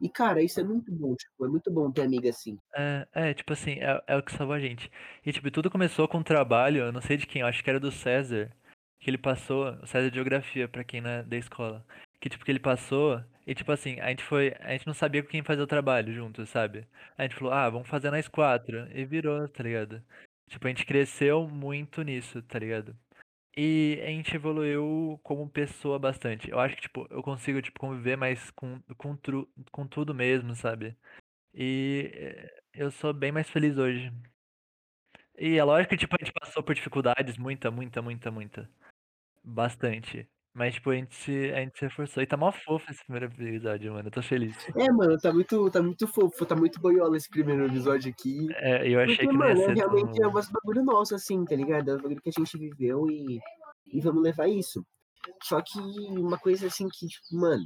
E, 0.00 0.08
cara, 0.08 0.42
isso 0.42 0.60
é 0.60 0.62
muito 0.62 0.92
bom, 0.92 1.14
tipo, 1.16 1.44
é 1.44 1.48
muito 1.48 1.70
bom 1.70 1.90
ter 1.90 2.02
amiga 2.02 2.30
assim. 2.30 2.58
é, 2.74 3.08
é, 3.12 3.34
tipo 3.34 3.52
assim, 3.52 3.72
é, 3.80 4.02
é 4.06 4.16
o 4.16 4.22
que 4.22 4.32
salvou 4.32 4.54
a 4.54 4.60
gente. 4.60 4.90
E, 5.24 5.32
tipo, 5.32 5.50
tudo 5.50 5.70
começou 5.70 6.06
com 6.06 6.18
um 6.18 6.22
trabalho, 6.22 6.82
eu 6.82 6.92
não 6.92 7.00
sei 7.00 7.16
de 7.16 7.26
quem, 7.26 7.42
eu 7.42 7.48
acho 7.48 7.64
que 7.64 7.70
era 7.70 7.80
do 7.80 7.90
César, 7.90 8.52
que 9.00 9.10
ele 9.10 9.18
passou, 9.18 9.70
o 9.82 9.86
César 9.86 10.10
de 10.10 10.16
Geografia, 10.16 10.68
pra 10.68 10.84
quem 10.84 11.00
não 11.00 11.10
é 11.10 11.22
da 11.22 11.36
escola. 11.36 11.84
Que, 12.20 12.28
tipo, 12.28 12.44
que 12.44 12.50
ele 12.50 12.60
passou, 12.60 13.22
e, 13.48 13.54
tipo 13.54 13.72
assim, 13.72 14.00
a 14.00 14.10
gente 14.10 14.22
foi, 14.24 14.54
a 14.60 14.72
gente 14.72 14.86
não 14.86 14.94
sabia 14.94 15.22
com 15.22 15.30
quem 15.30 15.42
fazer 15.42 15.62
o 15.62 15.66
trabalho 15.66 16.12
junto, 16.12 16.46
sabe? 16.46 16.86
A 17.16 17.22
gente 17.22 17.34
falou, 17.36 17.52
ah, 17.52 17.70
vamos 17.70 17.88
fazer 17.88 18.10
nós 18.10 18.28
quatro, 18.28 18.86
e 18.96 19.04
virou, 19.06 19.48
tá 19.48 19.62
ligado? 19.62 20.02
Tipo, 20.48 20.66
a 20.66 20.70
gente 20.70 20.86
cresceu 20.86 21.48
muito 21.48 22.02
nisso, 22.02 22.42
tá 22.42 22.58
ligado? 22.58 22.96
E 23.56 24.00
a 24.04 24.08
gente 24.08 24.34
evoluiu 24.36 25.20
como 25.24 25.48
pessoa 25.50 25.98
bastante. 25.98 26.50
Eu 26.50 26.60
acho 26.60 26.76
que, 26.76 26.82
tipo, 26.82 27.06
eu 27.10 27.22
consigo, 27.22 27.62
tipo, 27.62 27.80
conviver 27.80 28.16
mais 28.16 28.50
com, 28.52 28.80
com, 28.98 29.16
tru- 29.16 29.48
com 29.72 29.86
tudo 29.86 30.14
mesmo, 30.14 30.54
sabe? 30.56 30.96
E 31.54 32.10
eh, 32.14 32.62
eu 32.74 32.90
sou 32.92 33.12
bem 33.14 33.32
mais 33.32 33.50
feliz 33.50 33.78
hoje. 33.78 34.12
E 35.38 35.56
é 35.56 35.64
lógico 35.64 35.90
que, 35.90 35.96
tipo, 35.96 36.14
a 36.16 36.22
gente 36.24 36.32
passou 36.32 36.62
por 36.62 36.74
dificuldades, 36.74 37.36
muita, 37.38 37.70
muita, 37.70 38.02
muita, 38.02 38.30
muita. 38.30 38.70
Bastante. 39.44 40.28
Mas, 40.54 40.74
tipo, 40.74 40.90
a 40.90 40.94
gente 40.94 41.14
se, 41.14 41.52
a 41.52 41.60
gente 41.60 41.78
se 41.78 41.86
esforçou. 41.86 42.22
E 42.22 42.26
tá 42.26 42.36
mó 42.36 42.50
fofo 42.50 42.90
esse 42.90 43.04
primeiro 43.04 43.26
episódio, 43.26 43.92
mano. 43.92 44.08
Eu 44.08 44.12
tô 44.12 44.22
feliz. 44.22 44.56
É, 44.76 44.90
mano, 44.92 45.16
tá 45.18 45.32
muito, 45.32 45.70
tá 45.70 45.82
muito 45.82 46.06
fofo, 46.08 46.46
tá 46.46 46.56
muito 46.56 46.80
boiola 46.80 47.16
esse 47.16 47.28
primeiro 47.28 47.66
episódio 47.66 48.10
aqui. 48.10 48.48
É, 48.56 48.88
eu 48.88 49.00
achei 49.00 49.16
Porque, 49.16 49.28
que 49.28 49.36
não 49.36 49.46
ia 49.46 49.54
mano, 49.54 49.62
é 49.62 49.66
ser 49.66 49.74
realmente 49.76 50.18
é 50.18 50.22
tão. 50.22 50.30
um 50.30 50.52
bagulho 50.52 50.84
nosso, 50.84 51.14
assim, 51.14 51.44
tá 51.44 51.54
ligado? 51.54 51.90
É 51.90 51.94
um 51.94 51.98
bagulho 51.98 52.20
que 52.20 52.30
a 52.30 52.32
gente 52.36 52.58
viveu 52.58 53.08
e, 53.08 53.38
e 53.92 54.00
vamos 54.00 54.22
levar 54.22 54.48
isso. 54.48 54.84
Só 55.42 55.60
que 55.60 55.78
uma 56.10 56.38
coisa 56.38 56.66
assim 56.66 56.88
que, 56.88 57.06
tipo, 57.06 57.36
mano, 57.36 57.64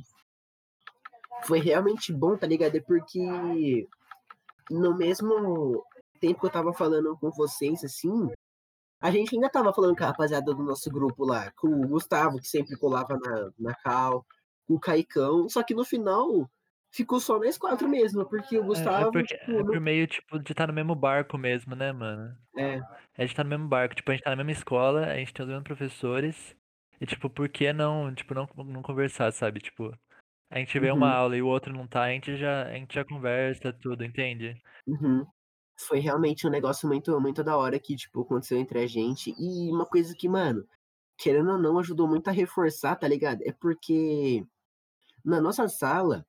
foi 1.45 1.61
realmente 1.61 2.13
bom, 2.13 2.37
tá 2.37 2.47
ligado? 2.47 2.77
É 2.77 2.81
porque 2.81 3.87
no 4.71 4.97
mesmo 4.97 5.85
tempo 6.21 6.41
que 6.41 6.47
eu 6.47 6.51
tava 6.51 6.73
falando 6.73 7.17
com 7.19 7.31
vocês, 7.31 7.83
assim, 7.85 8.29
a 9.03 9.11
gente 9.11 9.35
ainda 9.35 9.51
tava 9.51 9.73
falando 9.75 9.97
com 9.97 10.05
a 10.05 10.09
rapaziada 10.09 10.55
do 10.55 10.63
nosso 10.63 10.91
grupo 10.91 11.25
lá, 11.27 11.53
com 11.57 11.69
o 11.69 11.89
Gustavo, 11.89 12.39
que 12.39 12.49
sempre 12.49 12.79
colava 12.79 13.19
na, 13.19 13.53
na 13.59 13.75
Cal, 13.77 14.25
com 14.67 14.75
o 14.75 14.81
Caicão, 14.81 15.49
só 15.49 15.63
que 15.63 15.75
no 15.75 15.85
final 15.85 16.51
ficou 16.93 17.21
só 17.21 17.39
nós 17.39 17.59
quatro 17.59 17.89
mesmo, 17.89 18.27
porque 18.29 18.59
o 18.59 18.65
É, 18.75 19.03
é 19.03 19.07
Gustavo, 19.07 19.13
porque 19.13 19.25
tipo, 19.25 19.61
é 19.61 19.65
por 19.65 19.81
meio, 19.81 20.07
tipo, 20.07 20.39
de 20.39 20.53
estar 20.53 20.67
no 20.67 20.73
mesmo 20.73 20.95
barco 20.95 21.37
mesmo, 21.39 21.75
né, 21.75 21.93
mano? 21.93 22.37
É, 22.57 22.81
A 23.17 23.23
gente 23.23 23.37
tá 23.37 23.45
no 23.45 23.51
mesmo 23.51 23.69
barco, 23.69 23.95
tipo, 23.95 24.11
a 24.11 24.15
gente 24.15 24.25
tá 24.25 24.31
na 24.31 24.37
mesma 24.37 24.53
escola, 24.53 25.07
a 25.07 25.17
gente 25.19 25.35
tem 25.35 25.45
os 25.45 25.49
mesmos 25.51 25.65
professores. 25.65 26.57
E, 27.01 27.07
tipo, 27.07 27.31
por 27.31 27.49
que 27.49 27.73
não, 27.73 28.15
tipo, 28.15 28.35
não, 28.35 28.49
não 28.67 28.83
conversar, 28.83 29.33
sabe? 29.33 29.61
Tipo, 29.61 29.97
a 30.51 30.59
gente 30.59 30.79
vê 30.81 30.91
uma 30.93 31.09
uhum, 31.09 31.15
aula 31.15 31.37
e 31.37 31.43
o 31.43 31.49
outro 31.49 31.73
não 31.73 31.87
tá, 31.89 32.05
a 32.05 32.11
gente 32.11 32.37
já, 32.37 32.65
a 32.69 32.75
gente 32.75 32.95
já 32.95 33.05
conversa 33.05 33.73
tudo, 33.73 34.05
entende? 34.05 34.61
uhum. 34.87 35.27
Foi 35.77 35.99
realmente 35.99 36.47
um 36.47 36.51
negócio 36.51 36.89
muito, 36.89 37.19
muito 37.21 37.43
da 37.45 37.57
hora 37.57 37.79
que, 37.79 37.97
tipo, 37.97 38.23
aconteceu 38.23 38.59
entre 38.59 38.81
a 38.81 38.87
gente. 38.87 39.35
E 39.39 39.71
uma 39.71 39.87
coisa 39.87 40.15
que, 40.15 40.29
mano, 40.29 40.67
querendo 41.19 41.53
ou 41.53 41.59
não, 41.59 41.79
ajudou 41.79 42.09
muito 42.09 42.29
a 42.29 42.33
reforçar, 42.33 42.97
tá 42.97 43.09
ligado? 43.09 43.43
É 43.45 43.53
porque 43.53 44.47
na 45.25 45.41
nossa 45.41 45.69
sala, 45.69 46.27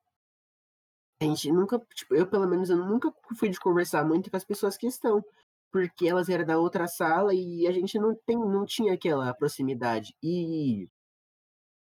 a 1.21 1.25
gente 1.25 1.51
nunca, 1.51 1.79
tipo, 1.95 2.13
eu 2.15 2.27
pelo 2.27 2.47
menos 2.47 2.69
eu 2.69 2.77
nunca 2.77 3.11
fui 3.37 3.49
de 3.49 3.59
conversar 3.59 4.05
muito 4.05 4.29
com 4.29 4.37
as 4.37 4.43
pessoas 4.45 4.77
que 4.77 4.87
estão, 4.87 5.23
porque 5.71 6.07
elas 6.07 6.29
eram 6.29 6.45
da 6.45 6.59
outra 6.59 6.87
sala 6.87 7.33
e 7.33 7.67
a 7.67 7.71
gente 7.71 7.97
não 7.99 8.15
tem, 8.25 8.37
não 8.37 8.65
tinha 8.65 8.93
aquela 8.93 9.33
proximidade. 9.33 10.15
E 10.23 10.87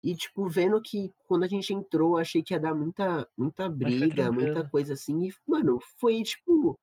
E, 0.03 0.15
tipo, 0.15 0.47
vendo 0.47 0.81
que 0.81 1.13
quando 1.27 1.43
a 1.43 1.47
gente 1.47 1.73
entrou, 1.73 2.17
achei 2.17 2.41
que 2.43 2.53
ia 2.53 2.59
dar 2.59 2.73
muita 2.75 3.27
muita 3.37 3.69
briga, 3.69 4.31
muita 4.31 4.63
coisa 4.63 4.93
assim, 4.93 5.27
e, 5.27 5.33
mano, 5.47 5.79
foi, 5.99 6.23
tipo, 6.23 6.79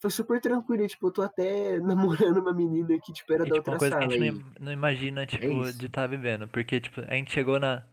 foi 0.00 0.10
super 0.10 0.40
tranquilo, 0.40 0.86
tipo, 0.88 1.08
eu 1.08 1.12
tô 1.12 1.22
até 1.22 1.78
namorando 2.34 2.38
uma 2.40 2.54
menina 2.54 2.98
que, 3.02 3.12
tipo, 3.12 3.32
era 3.32 3.44
E, 3.44 3.50
da 3.50 3.54
tipo, 3.54 3.70
uma 3.70 3.76
outra 3.76 3.78
coisa 3.78 3.94
que 3.96 4.02
a 4.04 4.06
sala 4.06 4.08
gente 4.08 4.18
não 4.18 4.26
e 4.26 4.28
im 4.28 4.44
não 4.60 4.72
imagina, 4.72 5.26
é 5.26 5.26
tipo, 5.26 5.72
de 5.72 5.86
isso. 5.86 5.86
estar 5.86 6.06
vivendo, 6.06 6.48
porque, 6.48 6.80
tipo, 6.80 7.00
a 7.02 7.14
gente 7.14 7.32
chegou 7.32 7.58
na 7.60 7.86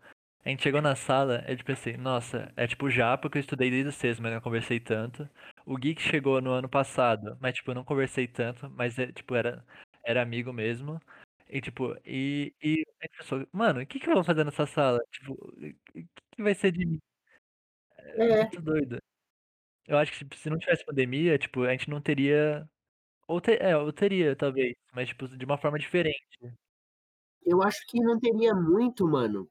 a 0.44 0.50
gente 0.50 0.62
chegou 0.62 0.82
na 0.82 0.94
sala, 0.94 1.42
eu 1.48 1.56
tipo 1.56 1.72
assim, 1.72 1.96
nossa, 1.96 2.52
é 2.56 2.66
tipo 2.66 2.84
o 2.86 2.90
Japa 2.90 3.30
que 3.30 3.38
eu 3.38 3.40
estudei 3.40 3.70
desde 3.70 3.88
o 3.88 3.92
sexto, 3.92 4.22
mas 4.22 4.32
não 4.32 4.40
conversei 4.42 4.78
tanto. 4.78 5.26
O 5.64 5.76
Gui 5.78 5.94
que 5.94 6.02
chegou 6.02 6.38
no 6.42 6.50
ano 6.52 6.68
passado, 6.68 7.38
mas, 7.40 7.54
tipo, 7.54 7.70
eu 7.70 7.74
não 7.74 7.82
conversei 7.84 8.28
tanto, 8.28 8.68
mas, 8.70 8.98
é, 8.98 9.10
tipo, 9.12 9.34
era 9.34 9.64
era 10.04 10.20
amigo 10.22 10.52
mesmo. 10.52 11.00
E, 11.48 11.60
tipo, 11.62 11.94
e 12.04 12.54
e 12.62 12.84
a 13.00 13.06
gente 13.06 13.16
pensou: 13.18 13.46
"Mano, 13.52 13.80
o 13.80 13.86
que 13.86 13.98
que 14.00 14.08
eu 14.10 14.14
vou 14.14 14.24
fazer 14.24 14.44
nessa 14.44 14.66
sala? 14.66 14.98
Tipo, 15.10 15.32
o 15.34 15.56
que 15.92 16.06
que 16.36 16.42
vai 16.42 16.54
ser 16.54 16.72
de 16.72 16.84
mim?" 16.86 17.00
É 17.98 18.18
É, 18.18 18.24
muito 18.28 18.60
doido. 18.62 18.98
Eu 19.86 19.98
acho 19.98 20.12
que, 20.12 20.36
se 20.38 20.48
não 20.48 20.58
tivesse 20.58 20.84
pandemia, 20.84 21.38
tipo, 21.38 21.62
a 21.62 21.70
gente 21.72 21.90
não 21.90 22.00
teria 22.00 22.68
ou 23.28 23.40
te 23.40 23.52
é, 23.60 23.76
ou 23.76 23.92
teria 23.92 24.36
talvez, 24.36 24.74
mas, 24.94 25.08
tipo, 25.08 25.28
de 25.28 25.44
uma 25.44 25.58
forma 25.58 25.78
diferente. 25.78 26.38
eu 27.42 27.62
acho 27.62 27.78
que 27.88 27.98
não 28.00 28.18
teria 28.18 28.54
muito, 28.54 29.06
mano, 29.06 29.48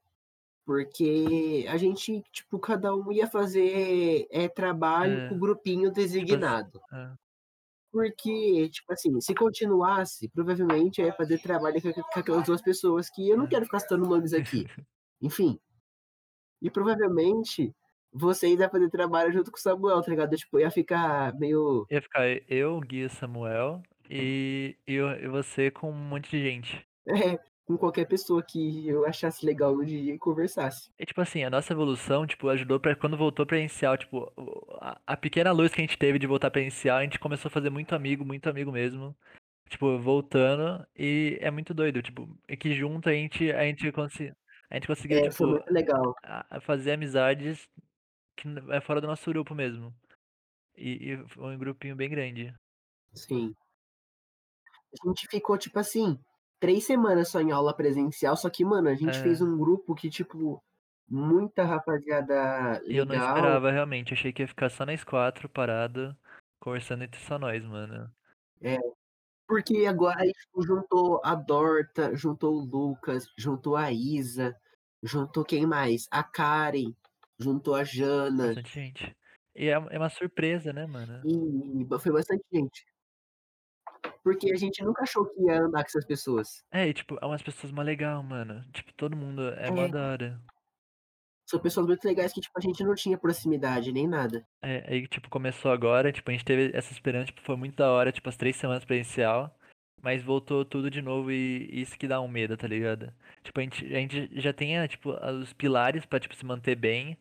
porque 0.66 1.66
a 1.68 1.76
gente, 1.78 2.22
tipo, 2.32 2.58
cada 2.60 2.94
um 2.96 3.12
ia 3.12 3.28
fazer, 3.28 4.26
eh, 4.30 4.48
trabalho 4.50 5.22
com 5.24 5.36
o 5.36 5.38
É, 5.38 5.40
grupinho 5.40 5.92
tipo 6.26 6.36
designado. 6.40 6.82
é. 6.92 7.18
Porque, 7.92 8.68
tipo 8.70 8.92
assim, 8.92 9.20
se 9.20 9.34
continuasse, 9.34 10.28
provavelmente 10.28 11.00
eu 11.00 11.06
ia 11.06 11.12
fazer 11.14 11.38
trabalho 11.38 11.80
com 11.80 11.92
com 11.92 12.20
aquelas 12.20 12.44
2 12.44 12.60
pessoas 12.62 13.08
que 13.10 13.28
eu 13.28 13.36
não 13.38 13.46
É. 13.46 13.48
quero 13.48 13.64
ficar 13.64 13.80
citando 13.80 14.06
nomes 14.08 14.32
aqui. 14.32 14.68
Enfim, 15.22 15.58
e 16.62 16.70
provavelmente 16.70 17.72
vocês 18.14 18.58
iam 18.60 18.70
fazer 18.70 18.88
trabalho 18.90 19.32
junto 19.32 19.50
com 19.50 19.56
o 19.58 19.60
Samuel, 19.60 20.02
tá 20.02 20.10
ligado? 20.10 20.36
Tipo, 20.36 20.60
ia 20.60 20.70
ficar 20.70 21.34
meio 21.38 21.86
Ia 21.90 22.00
ficar 22.02 22.22
eu, 22.48 22.80
Gui 22.80 23.08
Samuel 23.08 23.82
e 24.08 24.76
e 24.86 24.94
eu 24.94 25.10
e 25.10 25.28
você 25.28 25.70
com 25.70 25.90
um 25.90 25.94
monte 25.94 26.30
de 26.30 26.42
gente. 26.42 26.86
é, 27.08 27.38
com 27.66 27.76
qualquer 27.78 28.06
pessoa 28.06 28.42
que 28.42 28.86
eu 28.88 29.06
achasse 29.06 29.44
legal 29.44 29.74
no 29.74 29.84
dia 29.84 30.14
e 30.14 30.18
conversasse. 30.18 30.90
E, 30.98 31.06
tipo 31.06 31.20
assim, 31.20 31.42
a 31.44 31.50
nossa 31.50 31.72
evolução, 31.72 32.26
tipo, 32.26 32.48
ajudou 32.50 32.78
pra 32.78 32.94
quando 32.94 33.16
voltou 33.16 33.46
presencial, 33.46 33.96
tipo, 33.96 34.30
o 34.36 34.76
a 34.80 35.00
a 35.06 35.16
pequena 35.16 35.50
luz 35.52 35.72
que 35.72 35.80
a 35.80 35.84
gente 35.84 35.98
teve 35.98 36.18
de 36.18 36.26
voltar 36.26 36.50
presencial, 36.50 36.98
a 36.98 37.02
gente 37.02 37.18
começou 37.18 37.48
a 37.48 37.52
fazer 37.52 37.70
muito 37.70 37.94
amigo, 37.94 38.24
muito 38.24 38.48
amigo 38.48 38.70
mesmo. 38.70 39.16
Tipo, 39.70 39.98
voltando 39.98 40.86
e 40.96 41.38
é 41.40 41.50
muito 41.50 41.72
doido, 41.74 42.02
tipo, 42.02 42.28
é 42.46 42.54
que 42.56 42.72
junto 42.74 43.08
a 43.08 43.12
gente 43.12 43.50
a 43.52 43.64
gente 43.64 43.90
consi 43.92 44.32
a 44.70 44.74
gente 44.74 44.86
conseguiu, 44.86 45.18
É, 45.18 45.28
tipo, 45.30 45.44
legal. 45.72 46.14
a 46.22 46.56
a 46.58 46.60
fazer 46.60 46.92
amizades 46.92 47.66
que 48.36 48.48
é 48.70 48.80
fora 48.80 49.00
do 49.00 49.06
nosso 49.06 49.30
grupo 49.30 49.54
mesmo. 49.54 49.94
E 50.76 51.12
e 51.14 51.28
foi 51.28 51.54
um 51.56 51.58
grupinho 51.58 51.96
bem 51.96 52.10
grande. 52.10 52.54
Sim. 53.14 53.54
A 55.02 55.08
gente 55.08 55.26
ficou, 55.28 55.58
tipo 55.58 55.78
assim, 55.78 56.18
3 56.60 56.84
semanas 56.84 57.28
só 57.28 57.40
em 57.40 57.50
aula 57.52 57.74
presencial, 57.76 58.36
só 58.36 58.48
que, 58.50 58.64
mano, 58.64 58.88
a 58.88 58.94
gente 58.94 59.18
fez 59.20 59.40
É. 59.40 59.44
um 59.44 59.58
grupo 59.58 59.94
que, 59.94 60.08
tipo, 60.10 60.62
muita 61.08 61.64
rapaziada 61.64 62.80
E 62.86 62.96
eu 62.96 63.04
não 63.04 63.12
legal. 63.12 63.36
esperava 63.36 63.70
realmente, 63.70 64.14
achei 64.14 64.32
que 64.32 64.42
ia 64.42 64.48
ficar 64.48 64.70
só 64.70 64.86
nós 64.86 65.04
4 65.04 65.48
parado, 65.48 66.16
conversando 66.60 67.04
entre 67.04 67.20
só 67.20 67.38
nós, 67.38 67.64
mano. 67.64 68.10
É, 68.62 68.78
porque 69.48 69.86
agora 69.86 70.24
tipo, 70.26 70.62
juntou 70.62 71.20
a 71.24 71.34
Dorta, 71.34 72.16
juntou 72.16 72.54
o 72.54 72.64
Lucas, 72.64 73.26
juntou 73.38 73.76
a 73.76 73.92
Isa, 73.92 74.56
juntou 75.02 75.44
quem 75.44 75.66
mais? 75.66 76.06
A 76.10 76.22
Karen, 76.24 76.94
juntou 77.38 77.74
a 77.74 77.84
Jana, 77.84 78.46
Bastante 78.48 78.72
gente. 78.72 79.16
E 79.56 79.66
é 79.68 79.72
é 79.72 79.98
uma 79.98 80.08
surpresa, 80.10 80.72
né, 80.72 80.86
mano. 80.86 81.22
e 81.24 81.86
foi 82.00 82.12
bastante 82.12 82.44
gente. 82.52 82.84
Porque 84.22 84.52
a 84.52 84.56
gente 84.56 84.82
nunca 84.82 85.02
achou 85.02 85.26
que 85.26 85.40
ia 85.42 85.60
andar 85.62 85.82
com 85.82 85.88
essas 85.88 86.04
pessoas. 86.04 86.64
É, 86.72 86.88
e 86.88 86.94
tipo, 86.94 87.16
é 87.20 87.26
umas 87.26 87.42
pessoas 87.42 87.72
mó 87.72 87.82
legal, 87.82 88.22
mano. 88.22 88.62
Tipo, 88.72 88.92
todo 88.94 89.16
mundo 89.16 89.48
é 89.50 89.70
mó 89.70 89.82
É, 89.84 89.88
da 89.88 90.08
hora. 90.10 90.40
são 91.46 91.60
pessoas 91.60 91.86
muito 91.86 92.04
legais 92.06 92.32
que, 92.32 92.40
tipo, 92.40 92.58
a 92.58 92.60
gente 92.60 92.82
não 92.84 92.94
tinha 92.94 93.18
proximidade 93.18 93.92
nem 93.92 94.08
nada. 94.08 94.46
É, 94.62 94.84
aí, 94.92 95.06
tipo, 95.06 95.28
começou 95.28 95.70
agora, 95.70 96.10
tipo, 96.12 96.30
a 96.30 96.32
gente 96.32 96.44
teve 96.44 96.76
essa 96.76 96.92
esperança, 96.92 97.26
tipo, 97.26 97.42
foi 97.42 97.56
muito 97.56 97.76
da 97.76 97.90
hora, 97.90 98.10
tipo, 98.12 98.28
as 98.28 98.36
três 98.36 98.56
semanas 98.56 98.84
presencial, 98.84 99.54
mas 100.04 100.22
voltou 100.22 100.66
tudo 100.66 100.90
de 100.90 101.00
novo 101.00 101.32
e 101.32 101.66
isso 101.80 101.98
que 101.98 102.06
dá 102.06 102.20
um 102.20 102.28
medo, 102.28 102.58
tá 102.58 102.68
ligado? 102.68 103.10
Tipo, 103.42 103.58
a 103.60 103.62
gente, 103.62 103.86
a 103.86 103.98
gente 103.98 104.38
já 104.38 104.52
tem, 104.52 104.78
ah, 104.78 104.86
tipo, 104.86 105.10
os 105.40 105.54
pilares 105.54 106.04
pra, 106.04 106.20
tipo, 106.20 106.34
se 106.36 106.44
manter 106.44 106.76
bem, 106.76 107.16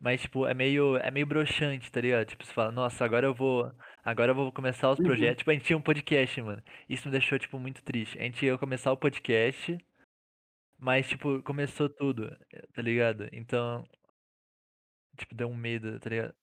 mas, 0.00 0.20
tipo, 0.22 0.46
é 0.46 0.54
meio, 0.54 0.96
é 0.98 1.10
meio 1.10 1.26
broxante, 1.26 1.90
tá 1.90 2.00
ligado? 2.00 2.28
Tipo, 2.28 2.46
você 2.46 2.52
fala, 2.52 2.70
nossa, 2.70 3.04
agora 3.04 3.26
eu 3.26 3.34
vou, 3.34 3.72
agora 4.04 4.30
eu 4.30 4.36
vou 4.36 4.52
começar 4.52 4.88
os 4.92 5.00
Uhum. 5.00 5.04
projetos. 5.06 5.38
Tipo, 5.38 5.50
a 5.50 5.54
gente 5.54 5.64
tinha 5.64 5.76
um 5.76 5.82
podcast, 5.82 6.40
mano. 6.40 6.62
Isso 6.88 7.08
me 7.08 7.12
deixou, 7.12 7.36
tipo, 7.40 7.58
muito 7.58 7.82
triste. 7.82 8.16
A 8.20 8.22
gente 8.22 8.46
ia 8.46 8.56
começar 8.56 8.92
o 8.92 8.96
podcast, 8.96 9.76
mas, 10.78 11.08
tipo, 11.08 11.42
começou 11.42 11.88
tudo, 11.88 12.30
tá 12.72 12.80
ligado? 12.80 13.28
Então, 13.32 13.84
tipo, 15.16 15.34
deu 15.34 15.48
um 15.48 15.56
medo, 15.56 15.98
tá 15.98 16.08
ligado? 16.08 16.34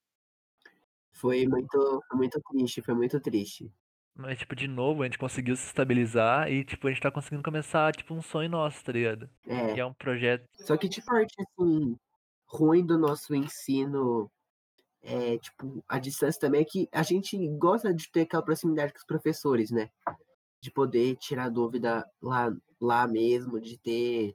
Foi 1.14 1.46
muito 1.46 2.02
foi 2.06 2.18
muito 2.18 2.38
triste, 2.42 2.82
foi 2.82 2.94
muito 2.94 3.18
triste. 3.18 3.72
Mas, 4.16 4.38
tipo, 4.38 4.56
de 4.56 4.66
novo, 4.66 5.02
a 5.02 5.06
gente 5.06 5.18
conseguiu 5.18 5.54
se 5.56 5.66
estabilizar 5.66 6.50
e, 6.50 6.64
tipo, 6.64 6.86
a 6.86 6.90
gente 6.90 7.02
tá 7.02 7.10
conseguindo 7.10 7.42
começar, 7.42 7.94
tipo, 7.94 8.14
um 8.14 8.22
sonho 8.22 8.48
nosso, 8.48 8.82
tá 8.82 8.92
ligado? 8.92 9.28
É, 9.46 9.74
Que 9.74 9.80
é 9.80 9.84
um 9.84 9.92
projeto. 9.92 10.44
só 10.54 10.76
que, 10.76 10.88
tipo, 10.88 11.10
a 11.10 11.14
parte, 11.14 11.34
assim, 11.40 11.96
ruim 12.46 12.84
do 12.84 12.98
nosso 12.98 13.34
ensino, 13.34 14.30
é, 15.02 15.36
tipo, 15.38 15.84
a 15.86 15.98
distância 15.98 16.40
também 16.40 16.62
é 16.62 16.64
que 16.64 16.88
a 16.90 17.02
gente 17.02 17.36
gosta 17.58 17.92
de 17.92 18.10
ter 18.10 18.22
aquela 18.22 18.42
proximidade 18.42 18.92
com 18.92 18.98
os 18.98 19.04
professores, 19.04 19.70
né, 19.70 19.90
de 20.60 20.70
poder 20.70 21.16
tirar 21.16 21.50
dúvida 21.50 22.04
lá 22.20 22.50
lá 22.80 23.06
mesmo, 23.06 23.60
de 23.60 23.78
ter 23.78 24.34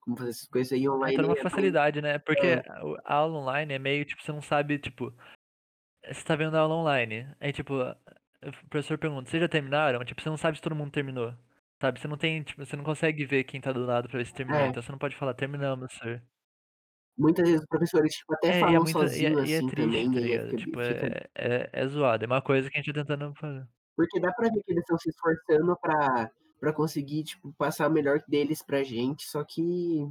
como 0.00 0.16
fazer 0.16 0.30
essas 0.30 0.48
coisas 0.48 0.72
aí 0.72 0.84
É 0.84 0.90
online 0.90 1.24
uma 1.24 1.38
é 1.38 1.42
facilidade, 1.42 2.02
né? 2.02 2.18
Porque 2.18 2.46
é, 2.46 2.64
a 3.04 3.14
aula 3.14 3.38
online 3.38 3.74
é 3.74 3.78
meio, 3.78 4.04
tipo, 4.04 4.22
você 4.22 4.32
não 4.32 4.42
sabe, 4.42 4.78
tipo, 4.78 5.14
você 6.04 6.24
tá 6.24 6.34
vendo 6.34 6.56
a 6.56 6.60
aula 6.60 6.74
online. 6.74 7.28
Aí, 7.40 7.52
tipo, 7.52 7.74
o 8.48 8.68
professor 8.68 8.98
pergunta, 8.98 9.30
vocês 9.30 9.40
já 9.42 9.48
terminaram? 9.48 10.04
Tipo, 10.04 10.20
você 10.22 10.28
não 10.30 10.36
sabe 10.36 10.56
se 10.58 10.62
todo 10.62 10.74
mundo 10.76 10.90
terminou. 10.92 11.34
Sabe? 11.80 12.00
Você 12.00 12.08
não 12.08 12.16
tem, 12.16 12.42
tipo, 12.42 12.64
você 12.64 12.76
não 12.76 12.84
consegue 12.84 13.24
ver 13.26 13.44
quem 13.44 13.60
tá 13.60 13.72
do 13.72 13.84
lado 13.84 14.08
pra 14.08 14.18
ver 14.18 14.26
se 14.26 14.34
terminou. 14.34 14.64
é, 14.64 14.66
Então 14.66 14.82
você 14.82 14.92
não 14.92 14.98
pode 14.98 15.16
falar, 15.16 15.34
terminamos, 15.34 15.92
sir. 15.94 16.22
muitas 17.16 17.44
vezes 17.46 17.62
os 17.62 17.66
professores, 17.68 18.14
tipo, 18.14 18.34
até 18.34 18.50
É, 18.50 18.68
e 18.68 18.74
é 18.74 18.78
falam 18.78 18.80
muito. 18.80 19.06
E 19.14 19.26
sozinho, 19.26 19.26
é, 19.26 19.38
e 19.40 19.52
é 19.52 19.60
assim, 19.60 19.66
triste, 19.66 20.08
também, 20.10 20.10
tá 20.10 20.20
e 20.20 20.54
Tipo, 20.54 20.80
é, 20.80 21.28
é, 21.34 21.70
é 21.72 21.86
zoado. 21.88 22.24
É 22.24 22.26
uma 22.26 22.42
coisa 22.42 22.70
que 22.70 22.78
a 22.78 22.82
gente 22.82 22.92
tá 22.94 23.04
tentando 23.04 23.34
fazer. 23.34 23.66
porque 23.96 24.20
dá 24.20 24.32
pra 24.32 24.48
ver 24.50 24.62
que 24.62 24.72
eles 24.72 24.82
estão 24.82 24.98
se 24.98 25.08
esforçando 25.10 25.76
pra 25.80 26.30
pra 26.60 26.72
conseguir, 26.72 27.24
tipo, 27.24 27.52
passar 27.54 27.88
o 27.88 27.92
melhor 27.92 28.20
deles 28.28 28.62
pra 28.64 28.84
gente, 28.84 29.24
só 29.24 29.42
que 29.44 30.06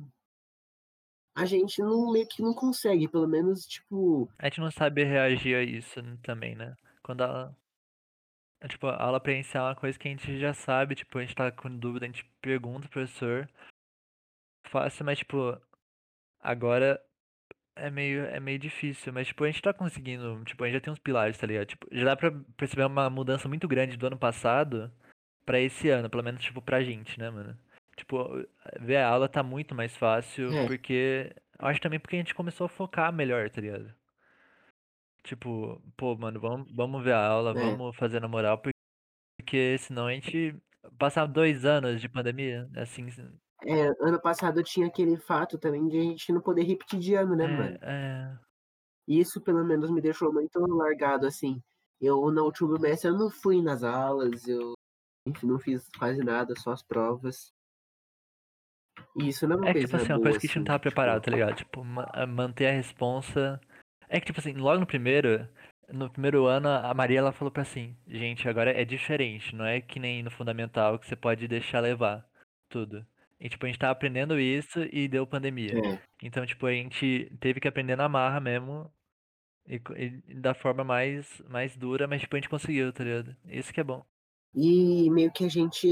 a 1.36 1.46
gente 1.46 1.82
não 1.82 2.10
meio 2.12 2.26
que 2.28 2.42
não 2.42 2.54
consegue, 2.54 3.06
pelo 3.08 3.28
menos, 3.28 3.66
tipo 3.66 4.30
A 4.40 4.46
gente 4.46 4.60
não 4.60 4.72
sabe 4.72 5.04
reagir 5.04 5.56
a 5.56 5.64
isso 5.64 6.02
também, 6.24 6.56
né? 6.56 6.76
Quando 7.04 7.22
a, 7.24 7.54
é, 7.54 7.71
tipo, 8.68 8.88
a 8.88 9.02
aula 9.02 9.20
presencial 9.20 9.66
é 9.66 9.70
uma 9.70 9.76
coisa 9.76 9.98
que 9.98 10.08
a 10.08 10.12
gente 10.12 10.40
já 10.40 10.54
sabe, 10.54 10.96
tipo, 10.96 11.18
a 11.18 11.22
gente 11.22 11.36
tá 11.36 11.52
com 11.52 11.76
dúvida, 11.76 12.06
a 12.06 12.10
gente 12.10 12.26
pergunta 12.42 12.88
pro 12.88 13.02
professor, 13.02 13.50
fácil, 14.68 15.06
mas, 15.06 15.20
tipo, 15.20 15.58
agora 16.40 17.02
é 17.76 17.90
meio, 17.90 18.26
é 18.26 18.40
meio 18.40 18.60
difícil, 18.60 19.12
mas, 19.14 19.28
tipo, 19.28 19.44
a 19.44 19.48
gente 19.48 19.62
tá 19.62 19.74
conseguindo, 19.74 20.44
tipo, 20.46 20.64
a 20.64 20.68
gente 20.68 20.76
já 20.76 20.82
tem 20.82 20.94
uns 20.94 21.00
pilares, 21.00 21.38
tá 21.38 21.48
ligado? 21.48 21.68
Tipo, 21.68 21.88
já 21.92 22.06
dá 22.06 22.16
pra 22.16 22.32
perceber 22.58 22.86
uma 22.86 23.10
mudança 23.10 23.48
muito 23.48 23.68
grande 23.68 23.98
do 23.98 24.08
ano 24.08 24.18
passado 24.18 24.92
pra 25.46 25.60
esse 25.60 25.90
ano, 25.90 26.10
pelo 26.10 26.24
menos, 26.24 26.42
tipo, 26.44 26.62
pra 26.62 26.84
gente, 26.84 27.20
né, 27.20 27.30
mano? 27.30 27.58
Tipo, 27.96 28.46
ver 28.80 28.98
a 28.98 29.10
aula 29.10 29.28
tá 29.28 29.44
muito 29.44 29.76
mais 29.76 29.96
fácil, 29.96 30.52
é, 30.54 30.68
porque, 30.68 31.34
eu 31.60 31.68
acho 31.68 31.82
também 31.82 32.00
porque 32.00 32.16
a 32.16 32.20
gente 32.20 32.36
começou 32.36 32.66
a 32.66 32.70
focar 32.70 33.12
melhor, 33.12 33.50
tá 33.50 33.62
ligado? 33.62 33.94
Tipo, 35.24 35.82
pô, 35.96 36.16
mano, 36.18 36.40
vamos, 36.40 36.72
vamos 36.76 37.04
ver 37.04 37.14
a 37.14 37.28
aula, 37.28 37.54
é. 37.54 37.60
vamos 37.60 37.96
fazer 37.96 38.20
na 38.20 38.28
moral, 38.28 38.60
porque 38.60 39.78
senão 39.80 40.08
a 40.08 40.14
gente 40.14 40.56
passar 40.98 41.28
dois 41.28 41.66
anos 41.66 42.02
de 42.02 42.10
pandemia, 42.10 42.70
assim, 42.76 43.08
É, 43.64 43.88
ano 44.00 44.20
passado 44.22 44.64
tinha 44.64 44.88
aquele 44.88 45.18
fato 45.18 45.58
também 45.58 45.88
de 45.88 45.98
a 45.98 46.02
gente 46.04 46.32
não 46.32 46.42
poder 46.42 46.64
repetir 46.64 47.00
de 47.00 47.14
ano, 47.16 47.36
né, 47.36 47.46
é, 47.46 47.48
mano. 47.48 47.78
é, 47.82 48.38
Isso 49.08 49.40
pelo 49.42 49.64
menos 49.64 49.92
me 49.92 50.02
deixou 50.02 50.34
muito 50.34 50.60
largado, 50.60 51.28
assim. 51.28 51.62
Eu, 52.00 52.32
no 52.32 52.44
último 52.46 52.80
mês, 52.80 53.04
eu 53.04 53.14
não 53.14 53.30
fui 53.30 53.62
nas 53.62 53.84
aulas, 53.84 54.48
eu, 54.48 54.74
enfim, 55.28 55.48
não 55.48 55.60
fiz 55.60 55.88
quase 56.00 56.24
nada, 56.24 56.56
só 56.58 56.72
as 56.72 56.84
provas. 56.84 57.54
E 59.16 59.30
isso 59.30 59.48
não 59.48 59.56
é 59.56 59.60
uma 59.60 59.70
é 59.70 59.74
que, 59.74 59.82
tipo 59.82 59.96
assim, 59.96 60.12
é 60.12 60.16
uma 60.16 60.20
boa, 60.20 60.22
coisa 60.22 60.40
que 60.40 60.46
a 60.46 60.48
gente 60.48 60.58
não 60.58 60.64
assim, 60.64 60.66
tava 60.66 60.80
preparado, 60.80 61.22
tipo, 61.22 61.26
tá 61.26 61.32
ligado? 61.32 61.56
Tipo, 61.56 61.84
ma- 61.84 62.26
manter 62.28 62.68
a 62.68 62.72
responsa. 62.72 63.60
É 64.14 64.20
que, 64.20 64.26
tipo 64.26 64.42
assim, 64.42 64.52
logo 64.52 64.82
no 64.82 64.86
primeiro, 64.86 65.48
no 65.88 66.10
primeiro 66.10 66.46
ano, 66.46 66.68
a 66.68 66.94
Maria, 66.94 67.20
ela 67.20 67.32
falou 67.32 67.50
pra 67.50 67.62
assim, 67.62 67.96
gente, 68.06 68.46
agora 68.46 68.70
é 68.70 68.84
diferente, 68.84 69.56
não 69.56 69.64
é 69.66 69.80
que 69.80 70.02
nem 70.02 70.22
no 70.22 70.30
fundamental 70.30 71.00
que 71.00 71.08
você 71.08 71.16
pode 71.16 71.48
deixar 71.48 71.80
levar 71.80 72.28
tudo. 72.68 73.08
E, 73.40 73.48
tipo, 73.48 73.66
a 73.66 73.70
gente 73.70 73.80
tava 73.80 73.94
aprendendo 73.94 74.38
isso 74.38 74.82
e 74.92 75.08
deu 75.08 75.26
pandemia. 75.26 75.72
É. 75.74 76.00
Então, 76.22 76.46
tipo, 76.46 76.66
a 76.66 76.74
gente 76.74 77.32
teve 77.40 77.62
que 77.62 77.70
aprender 77.70 77.96
na 77.96 78.10
marra 78.10 78.42
mesmo. 78.42 78.92
E, 79.66 79.82
e 80.28 80.34
da 80.36 80.54
forma 80.54 80.84
mais, 80.84 81.42
mais 81.48 81.78
dura, 81.78 82.06
mas, 82.06 82.20
tipo, 82.20 82.36
a 82.36 82.40
gente 82.40 82.50
conseguiu, 82.50 82.92
tá 82.92 83.06
ligado? 83.06 83.34
Isso 83.46 83.74
que 83.74 83.80
é 83.80 83.84
bom. 83.84 84.04
E 84.54 85.10
meio 85.10 85.32
que 85.32 85.46
a 85.46 85.50
gente 85.50 85.88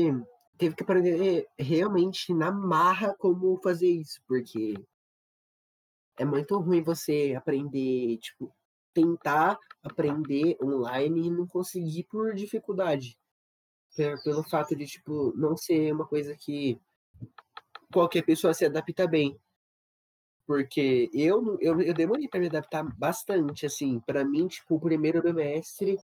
teve 0.57 0.75
que 0.75 0.83
aprender 0.83 1.47
realmente 1.57 2.33
na 2.33 2.51
marra 2.51 3.15
como 3.17 3.61
fazer 3.63 3.89
isso, 3.89 4.21
porque 4.27 4.73
é 6.19 6.25
muito 6.25 6.59
ruim 6.59 6.83
você 6.83 7.33
aprender, 7.35 8.17
tipo, 8.17 8.53
tentar 8.93 9.57
aprender 9.81 10.57
online 10.61 11.27
e 11.27 11.31
não 11.31 11.47
conseguir 11.47 12.03
por 12.03 12.35
dificuldade. 12.35 13.17
Pelo 14.23 14.43
fato 14.43 14.75
de, 14.75 14.85
tipo, 14.85 15.33
não 15.35 15.55
ser 15.55 15.93
uma 15.93 16.05
coisa 16.05 16.35
que 16.35 16.79
qualquer 17.91 18.23
pessoa 18.23 18.53
se 18.53 18.65
adapta 18.65 19.07
bem. 19.07 19.39
Porque 20.45 21.09
eu, 21.13 21.57
eu, 21.61 21.81
eu 21.81 21.93
demorei 21.93 22.27
para 22.27 22.39
me 22.39 22.47
adaptar 22.47 22.83
bastante, 22.97 23.65
assim. 23.65 23.99
para 24.01 24.25
mim, 24.25 24.47
tipo, 24.47 24.75
o 24.75 24.79
primeiro 24.79 25.21
bimestre 25.21 25.97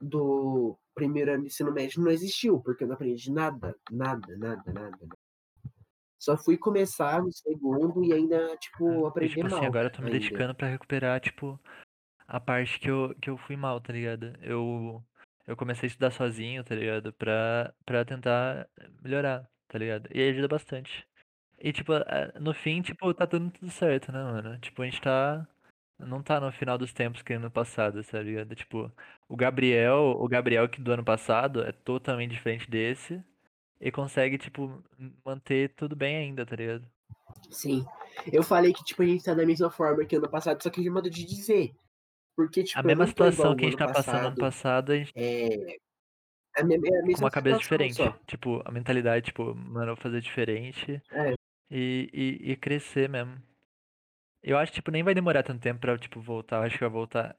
do 0.00 0.76
primeiro 0.94 1.32
ano 1.32 1.42
de 1.42 1.48
ensino 1.48 1.72
médio 1.72 2.02
não 2.02 2.10
existiu, 2.10 2.60
porque 2.60 2.84
eu 2.84 2.88
não 2.88 2.94
aprendi 2.94 3.32
nada, 3.32 3.74
nada, 3.90 4.36
nada, 4.36 4.72
nada. 4.72 5.08
Só 6.18 6.36
fui 6.36 6.56
começar 6.56 7.22
no 7.22 7.30
segundo 7.32 8.04
e 8.04 8.12
ainda, 8.12 8.56
tipo, 8.56 8.88
é, 8.88 9.08
aprender 9.08 9.26
e, 9.26 9.34
tipo, 9.36 9.48
mal. 9.48 9.58
Assim, 9.58 9.66
agora 9.66 9.86
eu 9.86 9.92
tô 9.92 10.02
me 10.02 10.08
ainda. 10.08 10.18
dedicando 10.18 10.54
para 10.54 10.68
recuperar, 10.68 11.20
tipo, 11.20 11.60
a 12.26 12.40
parte 12.40 12.80
que 12.80 12.90
eu, 12.90 13.14
que 13.20 13.30
eu 13.30 13.38
fui 13.38 13.56
mal, 13.56 13.80
tá 13.80 13.92
ligado? 13.92 14.34
Eu, 14.42 15.02
eu 15.46 15.56
comecei 15.56 15.86
a 15.86 15.90
estudar 15.90 16.10
sozinho, 16.10 16.64
tá 16.64 16.74
ligado? 16.74 17.12
Pra, 17.12 17.72
pra 17.86 18.04
tentar 18.04 18.68
melhorar, 19.00 19.48
tá 19.68 19.78
ligado? 19.78 20.08
E 20.12 20.20
ajuda 20.28 20.48
bastante. 20.48 21.06
E, 21.60 21.72
tipo, 21.72 21.92
no 22.40 22.52
fim, 22.52 22.82
tipo, 22.82 23.12
tá 23.14 23.26
tudo, 23.26 23.50
tudo 23.50 23.70
certo, 23.70 24.12
né, 24.12 24.22
mano? 24.22 24.58
Tipo, 24.58 24.82
a 24.82 24.84
gente 24.84 25.00
tá. 25.00 25.46
Não 25.98 26.22
tá 26.22 26.38
no 26.38 26.52
final 26.52 26.78
dos 26.78 26.92
tempos 26.92 27.22
que 27.22 27.32
ano 27.32 27.50
passado, 27.50 28.00
tá 28.04 28.22
ligado? 28.22 28.54
Tipo, 28.54 28.92
o 29.28 29.36
Gabriel, 29.36 30.14
o 30.16 30.28
Gabriel 30.28 30.68
que 30.68 30.80
do 30.80 30.92
ano 30.92 31.02
passado 31.02 31.64
é 31.64 31.72
totalmente 31.72 32.30
diferente 32.30 32.70
desse. 32.70 33.20
E 33.80 33.92
consegue, 33.92 34.38
tipo, 34.38 34.82
manter 35.24 35.72
tudo 35.74 35.94
bem 35.94 36.16
ainda, 36.16 36.44
tá 36.44 36.56
ligado? 36.56 36.84
Sim. 37.50 37.86
Eu 38.32 38.42
falei 38.42 38.72
que, 38.72 38.84
tipo, 38.84 39.02
a 39.02 39.06
gente 39.06 39.24
tá 39.24 39.34
da 39.34 39.46
mesma 39.46 39.70
forma 39.70 40.04
que 40.04 40.16
ano 40.16 40.28
passado, 40.28 40.62
só 40.62 40.70
que 40.70 40.82
de 40.82 40.90
modo 40.90 41.08
de 41.08 41.24
dizer. 41.24 41.72
Porque, 42.36 42.64
tipo, 42.64 42.78
a 42.78 42.82
mesma 42.82 43.06
situação 43.06 43.56
que 43.56 43.64
a 43.64 43.70
gente 43.70 43.78
tá 43.78 43.88
passando 43.88 44.26
ano 44.26 44.36
passado, 44.36 44.92
a 44.92 44.96
gente. 44.96 45.12
É, 45.14 45.78
a 46.56 46.64
mesma, 46.64 46.88
é 46.88 46.98
a 46.98 47.02
mesma 47.02 47.14
com 47.14 47.24
uma 47.24 47.30
cabeça 47.30 47.58
diferente. 47.58 47.94
Só. 47.94 48.10
Tipo, 48.26 48.62
a 48.64 48.70
mentalidade, 48.70 49.26
tipo, 49.26 49.54
mano, 49.54 49.96
fazer 49.96 50.20
diferente. 50.20 51.00
É. 51.10 51.34
E, 51.70 52.10
e, 52.12 52.52
e 52.52 52.56
crescer 52.56 53.08
mesmo. 53.08 53.40
Eu 54.42 54.56
acho 54.56 54.70
que, 54.72 54.76
tipo, 54.76 54.90
nem 54.90 55.02
vai 55.02 55.14
demorar 55.14 55.42
tanto 55.42 55.60
tempo 55.60 55.80
pra, 55.80 55.98
tipo, 55.98 56.20
voltar. 56.20 56.56
Eu 56.58 56.62
acho 56.62 56.74
que 56.76 56.80
vai 56.80 56.90
voltar. 56.90 57.36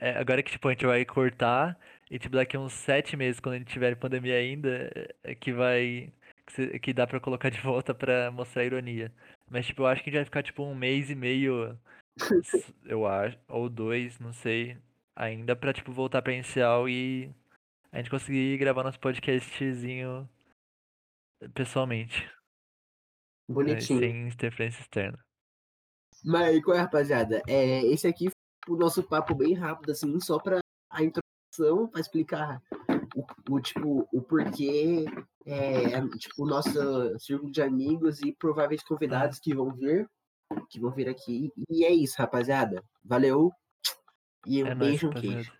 É, 0.00 0.18
agora 0.18 0.42
que, 0.42 0.50
tipo, 0.50 0.68
a 0.68 0.72
gente 0.72 0.84
vai 0.86 1.04
cortar. 1.04 1.78
E, 2.10 2.18
tipo, 2.18 2.34
daqui 2.34 2.58
uns 2.58 2.72
sete 2.72 3.16
meses, 3.16 3.40
quando 3.40 3.54
a 3.54 3.58
gente 3.58 3.72
tiver 3.72 3.94
pandemia 3.96 4.36
ainda, 4.36 4.90
é 5.22 5.34
que 5.34 5.52
vai. 5.52 6.12
Que 6.82 6.92
dá 6.92 7.06
pra 7.06 7.20
colocar 7.20 7.48
de 7.50 7.60
volta 7.60 7.94
pra 7.94 8.30
mostrar 8.32 8.64
ironia. 8.64 9.12
Mas, 9.48 9.66
tipo, 9.66 9.82
eu 9.82 9.86
acho 9.86 10.02
que 10.02 10.10
a 10.10 10.12
gente 10.12 10.18
vai 10.18 10.24
ficar, 10.24 10.42
tipo, 10.42 10.64
um 10.64 10.74
mês 10.74 11.08
e 11.10 11.14
meio. 11.14 11.78
eu 12.84 13.06
acho. 13.06 13.38
Ou 13.48 13.68
dois, 13.68 14.18
não 14.18 14.32
sei. 14.32 14.76
Ainda 15.14 15.54
pra, 15.54 15.72
tipo, 15.72 15.92
voltar 15.92 16.20
pra 16.22 16.32
inicial 16.32 16.88
e. 16.88 17.30
A 17.92 17.98
gente 17.98 18.10
conseguir 18.10 18.56
gravar 18.58 18.84
nosso 18.84 19.00
podcastzinho 19.00 20.28
pessoalmente. 21.54 22.30
Bonitinho. 23.48 23.98
Sem 23.98 24.28
interferência 24.28 24.80
externa. 24.80 25.18
Mas 26.24 26.62
qual 26.62 26.76
é, 26.76 26.80
rapaziada? 26.80 27.42
É, 27.46 27.84
esse 27.86 28.06
aqui 28.06 28.28
foi 28.64 28.76
o 28.76 28.78
nosso 28.78 29.02
papo 29.02 29.34
bem 29.34 29.54
rápido, 29.54 29.92
assim, 29.92 30.18
só 30.20 30.38
para 30.38 30.60
a 30.90 31.02
introdução, 31.02 31.88
para 31.88 32.00
explicar 32.00 32.62
o, 33.14 33.54
o, 33.54 33.60
tipo, 33.60 34.08
o 34.12 34.22
porquê, 34.22 35.04
é, 35.46 36.00
tipo, 36.18 36.44
o 36.44 36.46
nosso 36.46 37.18
círculo 37.18 37.50
de 37.50 37.62
amigos 37.62 38.20
e 38.20 38.32
prováveis 38.32 38.82
convidados 38.82 39.38
que 39.38 39.54
vão 39.54 39.72
vir, 39.72 40.08
que 40.68 40.80
vão 40.80 40.90
vir 40.90 41.08
aqui. 41.08 41.52
E 41.68 41.84
é 41.84 41.92
isso, 41.92 42.16
rapaziada. 42.18 42.82
Valeu. 43.04 43.50
E 44.46 44.62
um 44.62 44.66
é 44.66 44.74
beijo, 44.74 45.08
um 45.08 45.12
queijo. 45.12 45.52